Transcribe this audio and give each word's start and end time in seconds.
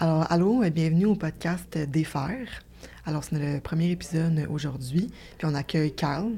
Alors, 0.00 0.30
allô 0.30 0.62
et 0.62 0.70
bienvenue 0.70 1.06
au 1.06 1.16
podcast 1.16 1.76
Défaire. 1.76 2.62
Alors, 3.04 3.24
c'est 3.24 3.36
le 3.36 3.58
premier 3.58 3.90
épisode 3.90 4.46
aujourd'hui, 4.48 5.10
puis 5.36 5.48
on 5.50 5.56
accueille 5.56 5.92
Carl. 5.92 6.30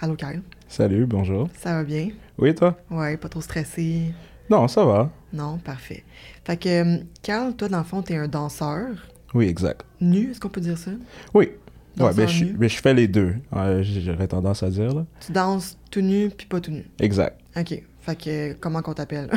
Allô, 0.00 0.14
Carl. 0.14 0.40
Salut, 0.66 1.04
bonjour. 1.04 1.50
Ça 1.58 1.74
va 1.74 1.84
bien? 1.84 2.08
Oui, 2.38 2.54
toi? 2.54 2.78
Ouais, 2.90 3.18
pas 3.18 3.28
trop 3.28 3.42
stressé? 3.42 4.14
Non, 4.48 4.66
ça 4.66 4.86
va. 4.86 5.10
Non, 5.30 5.58
parfait. 5.58 6.04
Fait 6.44 6.56
que, 6.56 7.02
Carl, 7.22 7.54
toi, 7.54 7.68
dans 7.68 7.78
le 7.78 7.84
fond, 7.84 8.00
t'es 8.00 8.16
un 8.16 8.28
danseur. 8.28 8.88
Oui, 9.34 9.46
exact. 9.46 9.84
Nu, 10.00 10.30
est-ce 10.30 10.40
qu'on 10.40 10.48
peut 10.48 10.62
dire 10.62 10.78
ça? 10.78 10.92
Oui. 11.34 11.50
Ouais, 11.98 12.14
Danseur 12.14 12.14
ben, 12.14 12.28
je, 12.28 12.44
ben, 12.46 12.70
je 12.70 12.76
fais 12.78 12.94
les 12.94 13.08
deux, 13.08 13.34
euh, 13.54 13.82
j'aurais 13.82 14.28
tendance 14.28 14.62
à 14.62 14.70
dire. 14.70 14.94
Là. 14.94 15.04
Tu 15.20 15.32
danses 15.32 15.76
tout 15.90 16.00
nu 16.00 16.30
puis 16.30 16.46
pas 16.46 16.62
tout 16.62 16.70
nu? 16.70 16.86
Exact. 16.98 17.38
OK. 17.58 17.82
Fait 18.00 18.16
que, 18.16 18.52
comment 18.54 18.80
qu'on 18.80 18.94
t'appelle? 18.94 19.28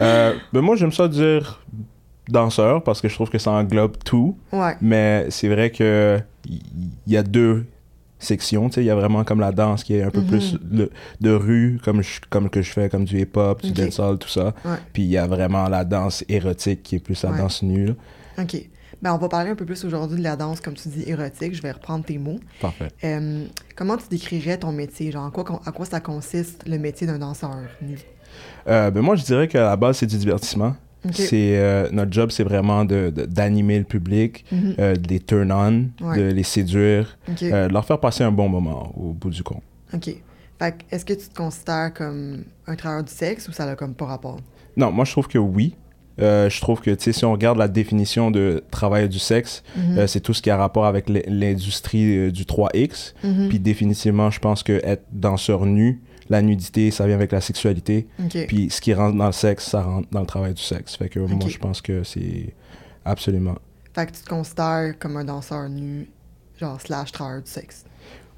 Euh, 0.00 0.34
ben, 0.52 0.60
moi, 0.60 0.76
j'aime 0.76 0.92
ça 0.92 1.08
dire 1.08 1.64
danseur 2.28 2.82
parce 2.82 3.00
que 3.00 3.08
je 3.08 3.14
trouve 3.14 3.30
que 3.30 3.38
ça 3.38 3.50
englobe 3.52 3.96
tout, 4.04 4.36
ouais. 4.52 4.74
mais 4.80 5.26
c'est 5.30 5.48
vrai 5.48 5.70
que 5.70 6.20
il 6.48 6.60
y, 7.06 7.16
a 7.16 7.22
deux 7.22 7.66
sections. 8.18 8.68
tu 8.68 8.74
sais, 8.76 8.82
Il 8.82 8.86
y 8.86 8.90
a 8.90 8.94
vraiment 8.94 9.24
comme 9.24 9.40
la 9.40 9.52
danse 9.52 9.82
qui 9.84 9.94
est 9.94 10.02
un 10.02 10.10
peu 10.10 10.20
Mhm. 10.20 10.26
plus 10.26 10.56
le- 10.70 10.90
de 11.20 11.30
rue, 11.30 11.80
comme, 11.84 12.02
je, 12.02 12.20
comme 12.30 12.48
que 12.50 12.62
je 12.62 12.70
fais, 12.72 12.88
comme 12.88 13.04
du 13.04 13.20
hip-hop, 13.20 13.62
du 13.62 13.70
Ok. 13.70 13.74
dancehall, 13.76 14.18
tout 14.18 14.28
ça. 14.28 14.54
Ouais. 14.64 14.76
Puis 14.92 15.02
il 15.02 15.08
y 15.08 15.18
a 15.18 15.26
vraiment 15.26 15.68
la 15.68 15.84
danse 15.84 16.24
érotique 16.28 16.82
qui 16.82 16.96
est 16.96 17.00
plus 17.00 17.22
la 17.22 17.30
Ouais. 17.30 17.38
danse 17.38 17.62
nue. 17.62 17.86
là. 17.86 17.92
OK. 18.42 18.56
Ben, 19.02 19.12
on 19.12 19.18
va 19.18 19.28
parler 19.28 19.50
un 19.50 19.54
peu 19.54 19.66
plus 19.66 19.84
aujourd'hui 19.84 20.16
de 20.18 20.22
la 20.22 20.36
danse, 20.36 20.60
comme 20.60 20.74
tu 20.74 20.88
dis, 20.88 21.04
érotique. 21.06 21.54
Je 21.54 21.60
vais 21.62 21.70
reprendre 21.72 22.04
tes 22.04 22.16
mots. 22.16 22.40
Parfait. 22.60 22.88
Euh, 23.04 23.44
comment 23.76 23.96
tu 23.98 24.04
décrirais 24.08 24.56
ton 24.56 24.72
métier? 24.72 25.12
Genre, 25.12 25.24
en 25.24 25.30
quoi, 25.30 25.60
à 25.66 25.70
quoi 25.72 25.84
ça 25.84 26.00
consiste, 26.00 26.66
le 26.66 26.78
métier 26.78 27.06
d'un 27.06 27.18
danseur 27.18 27.56
nu? 27.82 27.98
Euh, 28.68 28.90
ben, 28.90 29.02
moi, 29.02 29.14
je 29.16 29.24
dirais 29.24 29.48
qu'à 29.48 29.64
la 29.64 29.76
base, 29.76 29.98
c'est 29.98 30.06
du 30.06 30.16
divertissement. 30.16 30.74
C'est 31.12 31.56
euh, 31.58 31.88
notre 31.92 32.12
job, 32.12 32.30
c'est 32.30 32.44
vraiment 32.44 32.84
de 32.84 33.10
de- 33.14 33.24
d'animer 33.26 33.78
le 33.78 33.84
public, 33.84 34.44
Mhm. 34.52 34.74
euh, 34.78 34.94
de 34.96 35.08
les 35.08 35.20
turn 35.20 35.52
on, 35.52 36.04
Ouais. 36.06 36.16
de 36.18 36.22
les 36.32 36.42
séduire, 36.42 37.18
euh, 37.42 37.68
de 37.68 37.72
leur 37.72 37.84
faire 37.84 38.00
passer 38.00 38.24
un 38.24 38.32
bon 38.32 38.48
moment 38.48 38.92
au 38.96 39.12
bout 39.12 39.30
du 39.30 39.42
compte. 39.42 39.62
OK. 39.94 40.10
Fait 40.58 40.74
est-ce 40.90 41.04
que 41.04 41.12
tu 41.12 41.28
te 41.28 41.34
considères 41.34 41.92
comme 41.94 42.44
un 42.66 42.74
travailleur 42.76 43.04
du 43.04 43.12
sexe 43.12 43.46
ou 43.48 43.52
ça 43.52 43.66
n'a 43.66 43.76
comme 43.76 43.94
pas 43.94 44.06
rapport? 44.06 44.38
Non, 44.76 44.90
moi 44.90 45.04
je 45.04 45.12
trouve 45.12 45.28
que 45.28 45.38
oui. 45.38 45.74
Je 46.18 46.60
trouve 46.62 46.80
que 46.80 46.90
tu 46.92 47.04
sais, 47.04 47.12
si 47.12 47.26
on 47.26 47.32
regarde 47.32 47.58
la 47.58 47.68
définition 47.68 48.30
de 48.30 48.64
travail 48.70 49.06
du 49.06 49.18
sexe, 49.18 49.62
Mhm. 49.76 50.06
c'est 50.06 50.20
tout 50.20 50.32
ce 50.32 50.40
qui 50.40 50.48
a 50.48 50.56
rapport 50.56 50.86
avec 50.86 51.10
l'industrie 51.10 52.32
du 52.32 52.44
3X. 52.46 53.14
Mhm. 53.22 53.48
Puis 53.50 53.58
définitivement, 53.60 54.30
je 54.30 54.38
pense 54.40 54.62
que 54.62 54.80
être 54.84 55.04
danseur 55.12 55.66
nu, 55.66 56.00
la 56.28 56.42
nudité, 56.42 56.90
ça 56.90 57.06
vient 57.06 57.14
avec 57.16 57.32
la 57.32 57.40
sexualité. 57.40 58.06
Puis 58.48 58.70
ce 58.70 58.80
qui 58.80 58.92
rentre 58.94 59.16
dans 59.16 59.26
le 59.26 59.32
sexe, 59.32 59.66
ça 59.70 59.82
rentre 59.82 60.08
dans 60.10 60.20
le 60.20 60.26
travail 60.26 60.54
du 60.54 60.62
sexe. 60.62 60.96
Fait 60.96 61.08
que 61.08 61.20
moi, 61.20 61.38
je 61.48 61.58
pense 61.58 61.80
que 61.80 62.02
c'est 62.04 62.54
absolument. 63.04 63.56
Fait 63.94 64.06
que 64.06 64.12
tu 64.12 64.22
te 64.22 64.28
considères 64.28 64.94
comme 64.98 65.16
un 65.16 65.24
danseur 65.24 65.68
nu, 65.68 66.08
genre 66.60 66.80
slash 66.80 67.12
travailleur 67.12 67.42
du 67.42 67.50
sexe. 67.50 67.84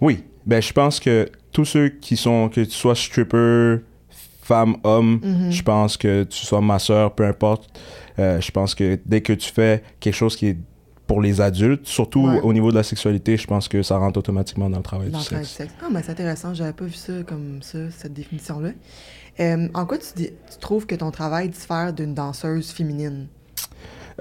Oui, 0.01 0.25
ben 0.47 0.63
je 0.63 0.73
pense 0.73 1.01
que 1.01 1.29
tous 1.53 1.65
ceux 1.65 1.89
qui 1.89 2.17
sont, 2.17 2.49
que 2.49 2.61
tu 2.61 2.71
sois 2.71 2.95
stripper, 2.95 3.79
femme, 4.43 4.77
homme, 4.85 5.21
Mhm. 5.23 5.51
je 5.51 5.63
pense 5.63 5.97
que 5.97 6.23
tu 6.25 6.45
sois 6.47 6.61
masseur, 6.61 7.15
peu 7.15 7.27
importe, 7.27 7.79
euh, 8.19 8.41
je 8.41 8.51
pense 8.51 8.75
que 8.75 8.99
dès 9.05 9.21
que 9.21 9.33
tu 9.33 9.51
fais 9.53 9.83
quelque 10.01 10.15
chose 10.15 10.37
qui 10.37 10.47
est 10.49 10.57
pour 11.09 11.21
les 11.21 11.41
adultes, 11.41 11.87
surtout 11.89 12.29
Ouais. 12.29 12.41
au 12.43 12.53
niveau 12.53 12.71
de 12.71 12.77
la 12.77 12.85
sexualité, 12.85 13.37
je 13.37 13.47
pense 13.49 13.67
que 13.67 13.83
ça 13.83 13.97
rentre 13.99 14.19
automatiquement 14.21 14.71
dans 14.71 14.77
le 14.77 14.83
travail 14.85 15.11
Dans 15.11 15.19
du 15.19 15.25
sexe. 15.25 15.49
sexe. 15.49 15.75
Ah, 15.83 15.87
mais 15.91 16.03
c'est 16.05 16.13
intéressant. 16.13 16.55
J'avais 16.55 16.73
pas 16.73 16.85
vu 16.85 16.93
ça 16.93 17.13
comme 17.27 17.59
ça, 17.63 17.79
cette 17.91 18.13
définition-là. 18.15 18.71
Euh, 19.41 19.69
en 19.75 19.87
quoi 19.87 19.99
tu, 19.99 20.07
dis- 20.15 20.31
tu 20.53 20.59
trouves 20.61 20.87
que 20.87 20.95
ton 20.95 21.11
travail 21.11 21.49
diffère 21.49 21.93
d'une 21.93 22.15
danseuse 22.15 22.71
féminine? 22.71 23.27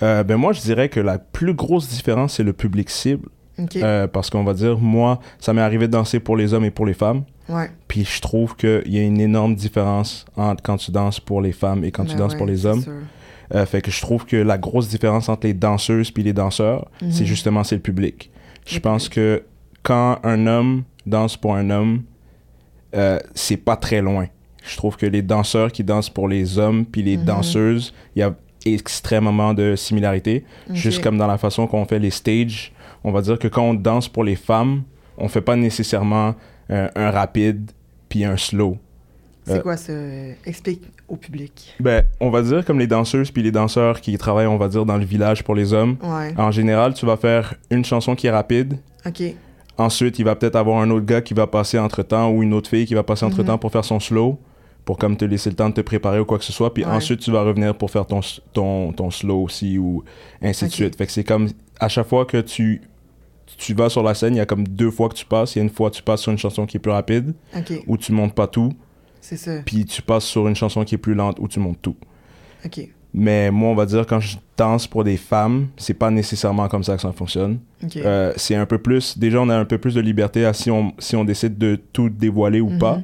Euh, 0.01 0.23
ben 0.23 0.37
moi, 0.37 0.53
je 0.53 0.61
dirais 0.61 0.89
que 0.89 0.99
la 0.99 1.17
plus 1.19 1.53
grosse 1.53 1.89
différence, 1.89 2.33
c'est 2.35 2.43
le 2.43 2.53
public 2.53 2.89
cible. 2.89 3.29
Euh, 3.77 4.05
parce 4.07 4.29
qu'on 4.29 4.43
va 4.43 4.53
dire, 4.53 4.77
moi, 4.77 5.19
ça 5.39 5.51
m'est 5.51 5.61
arrivé 5.61 5.87
de 5.87 5.91
danser 5.91 6.19
pour 6.19 6.37
les 6.37 6.53
hommes 6.53 6.65
et 6.65 6.69
pour 6.71 6.85
les 6.85 6.93
femmes. 6.93 7.23
ouais. 7.49 7.71
Puis 7.87 8.05
je 8.05 8.21
trouve 8.21 8.55
qu'il 8.55 8.83
y 8.93 8.99
a 8.99 9.01
une 9.01 9.19
énorme 9.19 9.55
différence 9.55 10.25
entre 10.35 10.61
quand 10.61 10.77
tu 10.77 10.91
danses 10.91 11.19
pour 11.19 11.41
les 11.41 11.51
femmes 11.53 11.83
et 11.83 11.91
quand 11.91 12.03
tu 12.05 12.11
Ben 12.11 12.19
danses 12.19 12.33
ouais, 12.33 12.37
pour 12.37 12.45
les 12.45 12.65
hommes. 12.67 12.83
Euh, 13.55 13.65
fait 13.65 13.81
que 13.81 13.91
je 13.91 14.01
trouve 14.01 14.25
que 14.25 14.35
la 14.35 14.57
grosse 14.57 14.89
différence 14.89 15.29
entre 15.29 15.47
les 15.47 15.53
danseuses 15.53 16.11
puis 16.11 16.23
les 16.23 16.33
danseurs, 16.33 16.89
Mhm. 17.01 17.11
c'est 17.11 17.25
justement 17.25 17.63
c'est 17.63 17.75
le 17.75 17.81
public. 17.81 18.29
Je 18.65 18.79
pense 18.79 19.07
que 19.09 19.43
quand 19.83 20.19
un 20.23 20.47
homme 20.47 20.83
danse 21.05 21.37
pour 21.37 21.55
un 21.55 21.69
homme, 21.69 22.03
euh, 22.95 23.19
c'est 23.35 23.57
pas 23.57 23.75
très 23.77 24.01
loin. 24.01 24.27
Je 24.63 24.75
trouve 24.75 24.97
que 24.97 25.05
les 25.05 25.21
danseurs 25.21 25.71
qui 25.71 25.83
dansent 25.83 26.09
pour 26.09 26.27
les 26.27 26.57
hommes 26.59 26.85
puis 26.85 27.03
les 27.03 27.15
Mhm. 27.17 27.23
danseuses, 27.25 27.93
il 28.15 28.19
y 28.19 28.23
a 28.23 28.35
extrêmement 28.65 29.53
de 29.53 29.75
similarités. 29.77 30.43
Ok. 30.69 30.75
Juste 30.75 31.01
comme 31.01 31.17
dans 31.17 31.27
la 31.27 31.37
façon 31.37 31.67
qu'on 31.67 31.85
fait 31.85 31.99
les 31.99 32.09
stages, 32.11 32.73
on 33.05 33.11
va 33.11 33.21
dire 33.21 33.39
que 33.39 33.47
quand 33.47 33.63
on 33.63 33.73
danse 33.73 34.09
pour 34.09 34.25
les 34.25 34.35
femmes, 34.35 34.83
on 35.17 35.29
fait 35.29 35.41
pas 35.41 35.55
nécessairement 35.55 36.35
euh, 36.69 36.89
un 36.95 37.11
rapide 37.11 37.71
puis 38.09 38.25
un 38.25 38.35
slow. 38.35 38.77
C'est 39.47 39.59
euh, 39.59 39.61
quoi 39.61 39.77
ça? 39.77 39.91
Euh, 39.93 40.33
Explique 40.45 40.81
au 41.07 41.15
public? 41.15 41.73
Ben, 41.79 42.03
on 42.19 42.29
va 42.29 42.41
dire 42.41 42.63
comme 42.65 42.79
les 42.79 42.87
danseuses 42.87 43.31
puis 43.31 43.41
les 43.43 43.51
danseurs 43.51 44.01
qui 44.01 44.17
travaillent, 44.17 44.47
on 44.47 44.57
va 44.57 44.67
dire, 44.67 44.85
dans 44.85 44.97
le 44.97 45.05
village 45.05 45.43
pour 45.43 45.55
les 45.55 45.73
hommes. 45.73 45.97
Ouais. 46.03 46.33
En 46.37 46.51
général, 46.51 46.93
tu 46.93 47.05
vas 47.05 47.17
faire 47.17 47.55
une 47.71 47.85
chanson 47.85 48.15
qui 48.15 48.27
est 48.27 48.31
rapide. 48.31 48.77
OK. 49.05 49.23
Ensuite, 49.77 50.17
il 50.19 50.25
va 50.25 50.35
peut-être 50.35 50.55
avoir 50.55 50.81
un 50.81 50.89
autre 50.89 51.05
gars 51.05 51.21
qui 51.21 51.33
va 51.33 51.47
passer 51.47 51.77
entre-temps 51.79 52.31
ou 52.31 52.41
une 52.43 52.53
autre 52.53 52.69
fille 52.69 52.85
qui 52.85 52.93
va 52.95 53.03
passer 53.03 53.25
entre-temps 53.25 53.53
Mhm. 53.53 53.59
pour 53.59 53.71
faire 53.71 53.85
son 53.85 53.99
slow, 53.99 54.39
pour 54.85 54.97
comme 54.97 55.15
te 55.17 55.23
laisser 55.25 55.49
le 55.51 55.55
temps 55.55 55.69
de 55.69 55.75
te 55.75 55.81
préparer 55.81 56.19
ou 56.19 56.25
quoi 56.25 56.39
que 56.39 56.43
ce 56.45 56.51
soit. 56.51 56.73
Puis 56.73 56.83
Ouais. 56.83 56.91
ensuite, 56.91 57.19
tu 57.19 57.31
vas 57.31 57.43
revenir 57.43 57.75
pour 57.75 57.91
faire 57.91 58.05
ton, 58.05 58.21
ton, 58.53 58.91
ton 58.91 59.11
slow 59.11 59.43
aussi 59.43 59.77
ou 59.77 60.03
ainsi 60.41 60.65
de 60.65 60.71
suite. 60.71 60.95
Fait 60.97 61.05
que 61.05 61.11
c'est 61.11 61.23
comme 61.23 61.49
à 61.79 61.89
chaque 61.89 62.07
fois 62.07 62.25
que 62.25 62.41
tu, 62.41 62.81
tu 63.57 63.73
vas 63.75 63.89
sur 63.89 64.01
la 64.01 64.13
scène, 64.15 64.33
il 64.33 64.37
y 64.37 64.41
a 64.41 64.45
comme 64.47 64.67
deux 64.67 64.89
fois 64.91 65.09
que 65.09 65.13
tu 65.15 65.25
passes. 65.25 65.55
Il 65.55 65.59
y 65.59 65.61
a 65.61 65.63
une 65.63 65.69
fois 65.69 65.91
tu 65.91 66.01
passes 66.01 66.21
sur 66.21 66.31
une 66.31 66.37
chanson 66.39 66.65
qui 66.65 66.77
est 66.77 66.79
plus 66.79 66.91
rapide 66.91 67.33
OK. 67.55 67.83
où 67.85 67.97
tu 67.97 68.11
montes 68.13 68.33
pas 68.33 68.47
tout. 68.47 68.73
C'est 69.29 69.37
ça. 69.37 69.51
Puis 69.65 69.83
tu 69.85 70.01
passes 70.01 70.23
sur 70.25 70.47
une 70.47 70.55
chanson 70.55 70.83
qui 70.85 70.95
est 70.95 70.97
plus 70.97 71.13
lente 71.15 71.37
où 71.39 71.47
tu 71.47 71.59
montes 71.59 71.81
tout. 71.81 71.95
OK. 72.65 72.79
Mais 73.13 73.51
moi, 73.51 73.69
on 73.69 73.75
va 73.75 73.85
dire, 73.85 74.05
quand 74.05 74.19
je 74.19 74.37
danse 74.57 74.85
pour 74.87 75.03
des 75.03 75.17
femmes, 75.17 75.67
c'est 75.77 75.93
pas 75.93 76.11
nécessairement 76.11 76.67
comme 76.67 76.83
ça 76.83 76.95
que 76.95 77.01
ça 77.01 77.11
fonctionne. 77.11 77.59
Euh, 77.97 78.31
c'est 78.35 78.55
un 78.55 78.65
peu 78.65 78.77
plus. 78.77 79.17
Déjà, 79.17 79.41
on 79.41 79.49
a 79.49 79.57
un 79.57 79.65
peu 79.65 79.77
plus 79.79 79.95
de 79.95 80.01
liberté 80.01 80.45
à 80.45 80.53
si 80.53 80.69
on, 80.71 80.93
si 80.99 81.15
on 81.15 81.25
décide 81.25 81.57
de 81.57 81.77
tout 81.93 82.09
dévoiler 82.09 82.61
ou 82.61 82.69
Mhm. 82.69 82.79
pas, 82.79 82.99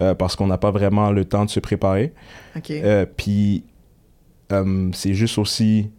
euh, 0.00 0.14
parce 0.14 0.36
qu'on 0.36 0.46
n'a 0.46 0.58
pas 0.58 0.70
vraiment 0.70 1.10
le 1.12 1.24
temps 1.26 1.44
de 1.44 1.50
se 1.50 1.60
préparer. 1.60 2.12
Euh, 2.70 3.04
Puis, 3.16 3.64
c'est 4.92 5.14
juste 5.14 5.38
aussi. 5.38 5.90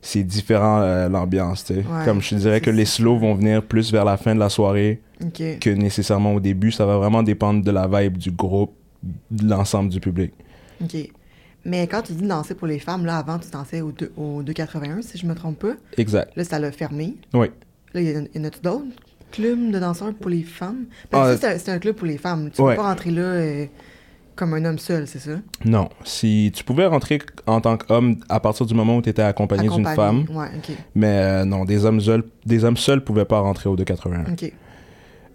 C'est 0.00 0.22
différent 0.22 1.08
l'ambiance, 1.08 1.64
tu 1.64 1.74
sais. 1.74 1.78
Ouais, 1.80 2.04
Comme 2.04 2.20
je 2.20 2.30
te 2.30 2.34
dirais 2.34 2.60
que 2.60 2.68
les 2.70 2.84
slows 2.84 3.18
vont 3.18 3.34
venir 3.34 3.62
plus 3.62 3.90
vers 3.90 4.04
la 4.04 4.16
fin 4.18 4.34
de 4.34 4.40
la 4.40 4.50
soirée 4.50 5.00
que 5.60 5.70
nécessairement 5.70 6.34
au 6.34 6.40
début. 6.40 6.72
Ça 6.72 6.84
va 6.84 6.98
vraiment 6.98 7.22
dépendre 7.22 7.64
de 7.64 7.70
la 7.70 7.86
vibe 7.88 8.18
du 8.18 8.30
groupe, 8.30 8.74
de 9.30 9.48
l'ensemble 9.48 9.90
du 9.90 10.00
public. 10.00 10.32
OK. 10.82 10.96
Mais 11.66 11.86
quand 11.86 12.02
tu 12.02 12.12
dis 12.12 12.26
danser 12.26 12.54
pour 12.54 12.66
les 12.66 12.78
femmes, 12.78 13.06
là, 13.06 13.16
avant, 13.18 13.38
tu 13.38 13.48
dansais 13.50 13.80
au, 13.80 13.92
au 14.16 14.42
281, 14.42 15.00
si 15.02 15.16
je 15.18 15.26
me 15.26 15.34
trompe 15.34 15.58
pas. 15.60 15.72
Exact. 15.96 16.30
Là, 16.36 16.44
ça 16.44 16.58
l'a 16.58 16.70
fermé. 16.72 17.16
Oui. 17.32 17.46
Là, 17.94 18.00
il 18.00 18.28
y, 18.34 18.38
en 18.38 18.44
a-tu 18.44 18.60
d'autres 18.60 18.84
clubs 19.32 19.70
de 19.70 19.78
danseurs 19.78 20.12
pour 20.14 20.28
les 20.30 20.42
femmes? 20.42 20.84
Parce 21.10 21.40
que 21.40 21.46
Ah, 21.46 21.58
c'est 21.58 21.70
un- 21.70 21.78
club 21.78 21.96
pour 21.96 22.06
les 22.06 22.18
femmes. 22.18 22.50
Tu 22.50 22.60
ouais. 22.60 22.74
peux 22.74 22.82
pas 22.82 22.88
rentrer 22.88 23.10
là 23.12 23.22
euh, 23.22 23.66
comme 24.36 24.52
un 24.52 24.64
homme 24.64 24.78
seul, 24.78 25.06
c'est 25.06 25.20
ça? 25.20 25.36
Non. 25.64 25.88
Si 26.04 26.52
tu 26.54 26.64
pouvais 26.64 26.84
rentrer 26.86 27.20
en 27.46 27.60
tant 27.62 27.76
qu'homme 27.78 28.16
à 28.28 28.40
partir 28.40 28.66
du 28.66 28.74
moment 28.74 28.96
où 28.98 29.02
tu 29.02 29.08
étais 29.08 29.22
accompagné 29.22 29.68
d'une 29.68 29.86
femme, 29.86 30.26
Ouais, 30.30 30.48
OK. 30.56 30.76
mais 30.94 31.06
euh, 31.06 31.44
non, 31.46 31.64
des 31.64 31.84
hommes 31.86 32.00
seuls, 32.00 32.24
des 32.44 32.64
hommes 32.64 32.76
seuls 32.76 33.02
pouvaient 33.02 33.24
pas 33.24 33.40
rentrer 33.40 33.68
au 33.70 33.76
281. 33.76 34.32
OK. 34.32 34.52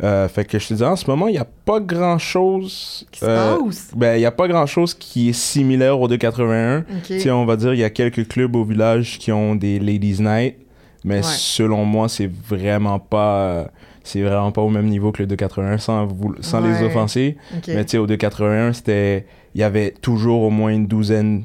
Euh, 0.01 0.27
fait 0.29 0.45
que 0.45 0.57
je 0.59 0.67
te 0.69 0.73
dis, 0.75 0.83
en 0.83 0.95
ce 0.95 1.09
moment, 1.09 1.27
il 1.27 1.33
n'y 1.33 1.37
a 1.39 1.47
pas 1.65 1.79
grand-chose... 1.81 3.05
Qui 3.11 3.19
se 3.19 3.25
euh, 3.25 3.57
passe? 3.57 3.91
ben, 3.95 4.15
il 4.15 4.19
n'y 4.19 4.25
a 4.25 4.31
pas 4.31 4.47
grand-chose 4.47 4.93
qui 4.93 5.29
est 5.29 5.33
similaire 5.33 5.99
au 5.99 6.07
281. 6.07 6.79
OK. 6.79 6.85
Tu 7.05 7.19
sais, 7.19 7.31
on 7.31 7.45
va 7.45 7.55
dire, 7.57 7.73
il 7.73 7.79
y 7.79 7.83
a 7.83 7.89
quelques 7.89 8.27
clubs 8.27 8.55
au 8.55 8.63
village 8.63 9.17
qui 9.19 9.31
ont 9.31 9.55
des 9.55 9.77
Ladies 9.79 10.21
Night, 10.21 10.55
mais 11.03 11.17
Ouais. 11.17 11.23
selon 11.23 11.83
moi, 11.85 12.07
c'est 12.07 12.29
vraiment 12.47 12.97
pas... 12.99 13.69
c'est 14.03 14.21
vraiment 14.21 14.51
pas 14.53 14.61
au 14.61 14.69
même 14.69 14.87
niveau 14.87 15.11
que 15.11 15.21
le 15.21 15.27
281 15.27 15.77
sans, 15.79 16.05
vous- 16.05 16.35
sans 16.39 16.61
les 16.61 16.81
offenser. 16.81 17.35
Mais 17.67 17.83
tu 17.83 17.91
sais, 17.91 17.97
au 17.97 18.07
281, 18.07 18.73
c'était. 18.73 19.25
Il 19.55 19.59
y 19.61 19.63
avait 19.63 19.91
toujours 19.91 20.43
au 20.43 20.49
moins 20.49 20.71
une 20.71 20.85
douzaine, 20.87 21.43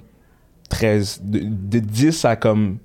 13, 0.69 1.23
de, 1.25 1.41
de 1.41 1.79
10 1.81 2.25
à 2.25 2.37
comme 2.37 2.77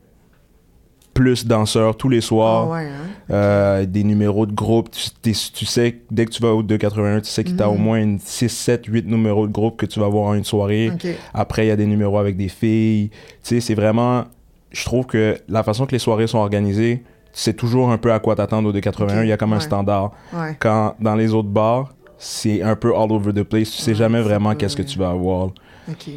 plus 1.19 1.45
danseurs 1.45 1.97
tous 1.97 2.07
les 2.09 2.19
Ah 2.19 2.21
soirs. 2.21 2.69
ouais, 2.69 2.85
hein? 2.87 3.07
Euh, 3.31 3.85
des 3.85 4.03
numéros 4.05 4.45
de 4.45 4.53
groupe. 4.53 4.89
Tu, 5.21 5.33
sais, 5.33 5.99
dès 6.09 6.25
que 6.25 6.31
tu 6.31 6.41
vas 6.41 6.53
au 6.53 6.63
281, 6.63 7.19
tu 7.21 7.29
sais 7.29 7.43
qu'il 7.43 7.57
y 7.57 7.61
a 7.61 7.67
Mhm. 7.67 7.73
au 7.73 7.77
moins 7.77 7.99
une 8.01 8.19
6, 8.19 8.47
7, 8.49 8.85
8 8.85 9.05
numéros 9.05 9.45
de 9.45 9.51
groupe 9.51 9.75
que 9.77 9.85
tu 9.85 9.99
vas 9.99 10.07
voir 10.07 10.25
en 10.29 10.33
une 10.33 10.45
soirée. 10.45 10.91
Après, 11.33 11.65
il 11.65 11.67
y 11.67 11.71
a 11.71 11.75
des 11.75 11.85
numéros 11.87 12.17
avec 12.17 12.37
des 12.37 12.47
filles. 12.47 13.09
Tu 13.11 13.15
sais, 13.43 13.59
c'est 13.59 13.75
vraiment. 13.75 14.23
Je 14.71 14.85
trouve 14.85 15.05
que 15.05 15.37
la 15.49 15.61
façon 15.63 15.85
que 15.85 15.91
les 15.91 15.99
soirées 15.99 16.27
sont 16.27 16.37
organisées, 16.37 17.03
sais 17.33 17.53
toujours 17.53 17.91
un 17.91 17.97
peu 17.97 18.13
à 18.13 18.19
quoi 18.19 18.35
t'attendre 18.35 18.69
au 18.69 18.71
281. 18.71 19.17
Ok, 19.19 19.25
Il 19.25 19.29
y 19.29 19.31
a 19.33 19.37
comme 19.37 19.53
un 19.53 19.59
standard. 19.59 20.11
Ouais. 20.33 20.55
Quand 20.59 20.95
dans 20.99 21.15
les 21.15 21.33
autres 21.33 21.49
bars, 21.49 21.93
c'est 22.17 22.61
un 22.61 22.75
peu 22.75 22.95
all 22.95 23.11
over 23.11 23.33
the 23.33 23.43
place. 23.43 23.71
Tu 23.71 23.81
sais 23.81 23.93
jamais 23.95 24.19
c'est 24.19 24.23
vraiment 24.29 24.55
qu'est-ce 24.55 24.75
que 24.77 24.83
tu 24.83 24.97
vas 24.97 25.09
avoir. 25.09 25.47
OK. 25.89 26.09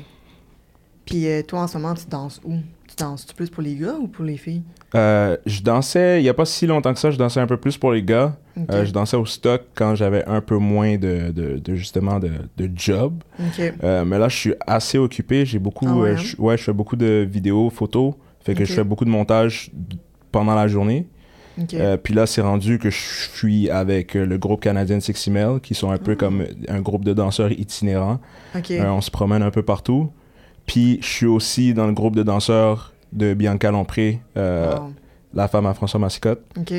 Puis 1.04 1.26
euh, 1.26 1.42
toi, 1.42 1.60
en 1.62 1.66
ce 1.66 1.76
moment, 1.78 1.94
tu 1.94 2.04
danses 2.08 2.40
où? 2.44 2.54
Tu 3.04 3.10
danses-tu 3.10 3.34
plus 3.34 3.50
pour 3.50 3.62
les 3.62 3.74
gars 3.74 3.94
ou 4.00 4.06
pour 4.08 4.24
les 4.24 4.36
filles? 4.36 4.62
Euh, 4.94 5.36
je 5.46 5.62
dansais, 5.62 6.20
il 6.20 6.22
n'y 6.22 6.28
a 6.28 6.34
pas 6.34 6.44
si 6.44 6.66
longtemps 6.66 6.92
que 6.92 6.98
ça, 7.00 7.10
je 7.10 7.16
dansais 7.18 7.40
un 7.40 7.46
peu 7.46 7.56
plus 7.56 7.76
pour 7.78 7.92
les 7.92 8.02
gars. 8.02 8.36
Euh, 8.70 8.84
je 8.84 8.92
dansais 8.92 9.16
au 9.16 9.24
stock 9.26 9.62
quand 9.74 9.94
j'avais 9.94 10.24
un 10.26 10.40
peu 10.42 10.56
moins 10.58 10.96
de, 10.98 11.30
de, 11.30 11.58
de, 11.58 11.74
justement 11.74 12.18
de, 12.18 12.30
de 12.58 12.70
job. 12.74 13.14
Euh, 13.82 14.04
mais 14.04 14.18
là, 14.18 14.28
je 14.28 14.36
suis 14.36 14.54
assez 14.66 14.98
occupé. 14.98 15.46
J'ai 15.46 15.58
beaucoup, 15.58 15.86
Ah 15.88 15.94
ouais, 15.96 16.10
hein? 16.12 16.16
je, 16.16 16.36
ouais, 16.36 16.56
je 16.58 16.64
fais 16.64 16.72
beaucoup 16.74 16.96
de 16.96 17.26
vidéos, 17.30 17.70
photos. 17.70 18.14
Fait 18.44 18.54
que 18.54 18.64
je 18.64 18.72
fais 18.74 18.84
beaucoup 18.84 19.04
de 19.04 19.10
montage 19.10 19.70
pendant 20.32 20.54
la 20.54 20.68
journée. 20.68 21.06
Puis 22.02 22.14
là, 22.14 22.26
c'est 22.26 22.40
rendu 22.42 22.78
que 22.78 22.90
je 22.90 22.98
suis 23.34 23.70
avec 23.70 24.14
le 24.14 24.36
groupe 24.38 24.60
canadien 24.62 25.00
Sexy 25.00 25.30
Male, 25.30 25.60
qui 25.60 25.74
sont 25.74 25.90
un 25.90 25.98
peu 25.98 26.12
Ah. 26.12 26.16
comme 26.16 26.44
un 26.68 26.80
groupe 26.80 27.04
de 27.04 27.12
danseurs 27.14 27.52
itinérants. 27.52 28.20
On 28.54 29.00
se 29.00 29.10
promène 29.10 29.42
un 29.42 29.50
peu 29.50 29.62
partout. 29.62 30.10
Puis 30.66 30.98
je 31.02 31.06
suis 31.08 31.26
aussi 31.26 31.74
dans 31.74 31.86
le 31.86 31.92
groupe 31.92 32.14
de 32.16 32.22
danseurs 32.22 32.91
de 33.12 33.34
Bianca 33.34 33.70
Lompré, 33.70 34.20
euh, 34.36 34.74
Wow. 34.76 34.92
la 35.34 35.48
femme 35.48 35.66
à 35.66 35.74
François 35.74 36.00
Massicotte. 36.00 36.40
OK. 36.58 36.72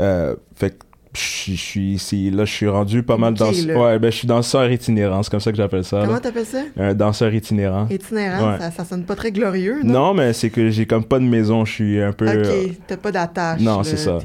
Euh, 0.00 0.36
fait 0.54 0.70
que 0.70 0.84
je 1.14 1.20
suis- 1.56 1.92
ici, 1.94 2.30
là, 2.30 2.44
je 2.44 2.52
suis 2.52 2.68
rendu 2.68 3.02
pas 3.02 3.16
mal 3.16 3.34
dans. 3.34 3.50
Ouais, 3.50 3.98
ben 3.98 4.10
je 4.12 4.16
suis 4.16 4.28
danseur 4.28 4.70
itinérant, 4.70 5.22
c'est 5.22 5.30
comme 5.30 5.40
ça 5.40 5.50
que 5.50 5.56
j'appelle 5.56 5.84
ça. 5.84 6.02
Comment 6.04 6.20
t'appelles 6.20 6.44
ça? 6.46 6.62
Un 6.76 6.94
danseur 6.94 7.32
itinérant. 7.34 7.86
Itinérant, 7.90 8.52
Ouais. 8.52 8.58
ça, 8.58 8.70
ça 8.70 8.84
sonne 8.84 9.04
pas 9.04 9.16
très 9.16 9.32
glorieux, 9.32 9.80
non? 9.82 9.92
Non, 9.92 10.14
mais 10.14 10.32
c'est 10.34 10.50
que 10.50 10.68
j'ai 10.70 10.86
comme 10.86 11.04
pas 11.04 11.18
de 11.18 11.24
maison, 11.24 11.64
je 11.64 11.72
suis 11.72 12.00
un 12.02 12.12
peu. 12.12 12.28
euh, 12.28 12.66
OK, 12.68 12.76
t'as 12.86 12.96
pas 12.98 13.10
d'attache. 13.10 13.60
Non, 13.60 13.82
c'est 13.82 13.96
ça. 13.96 14.18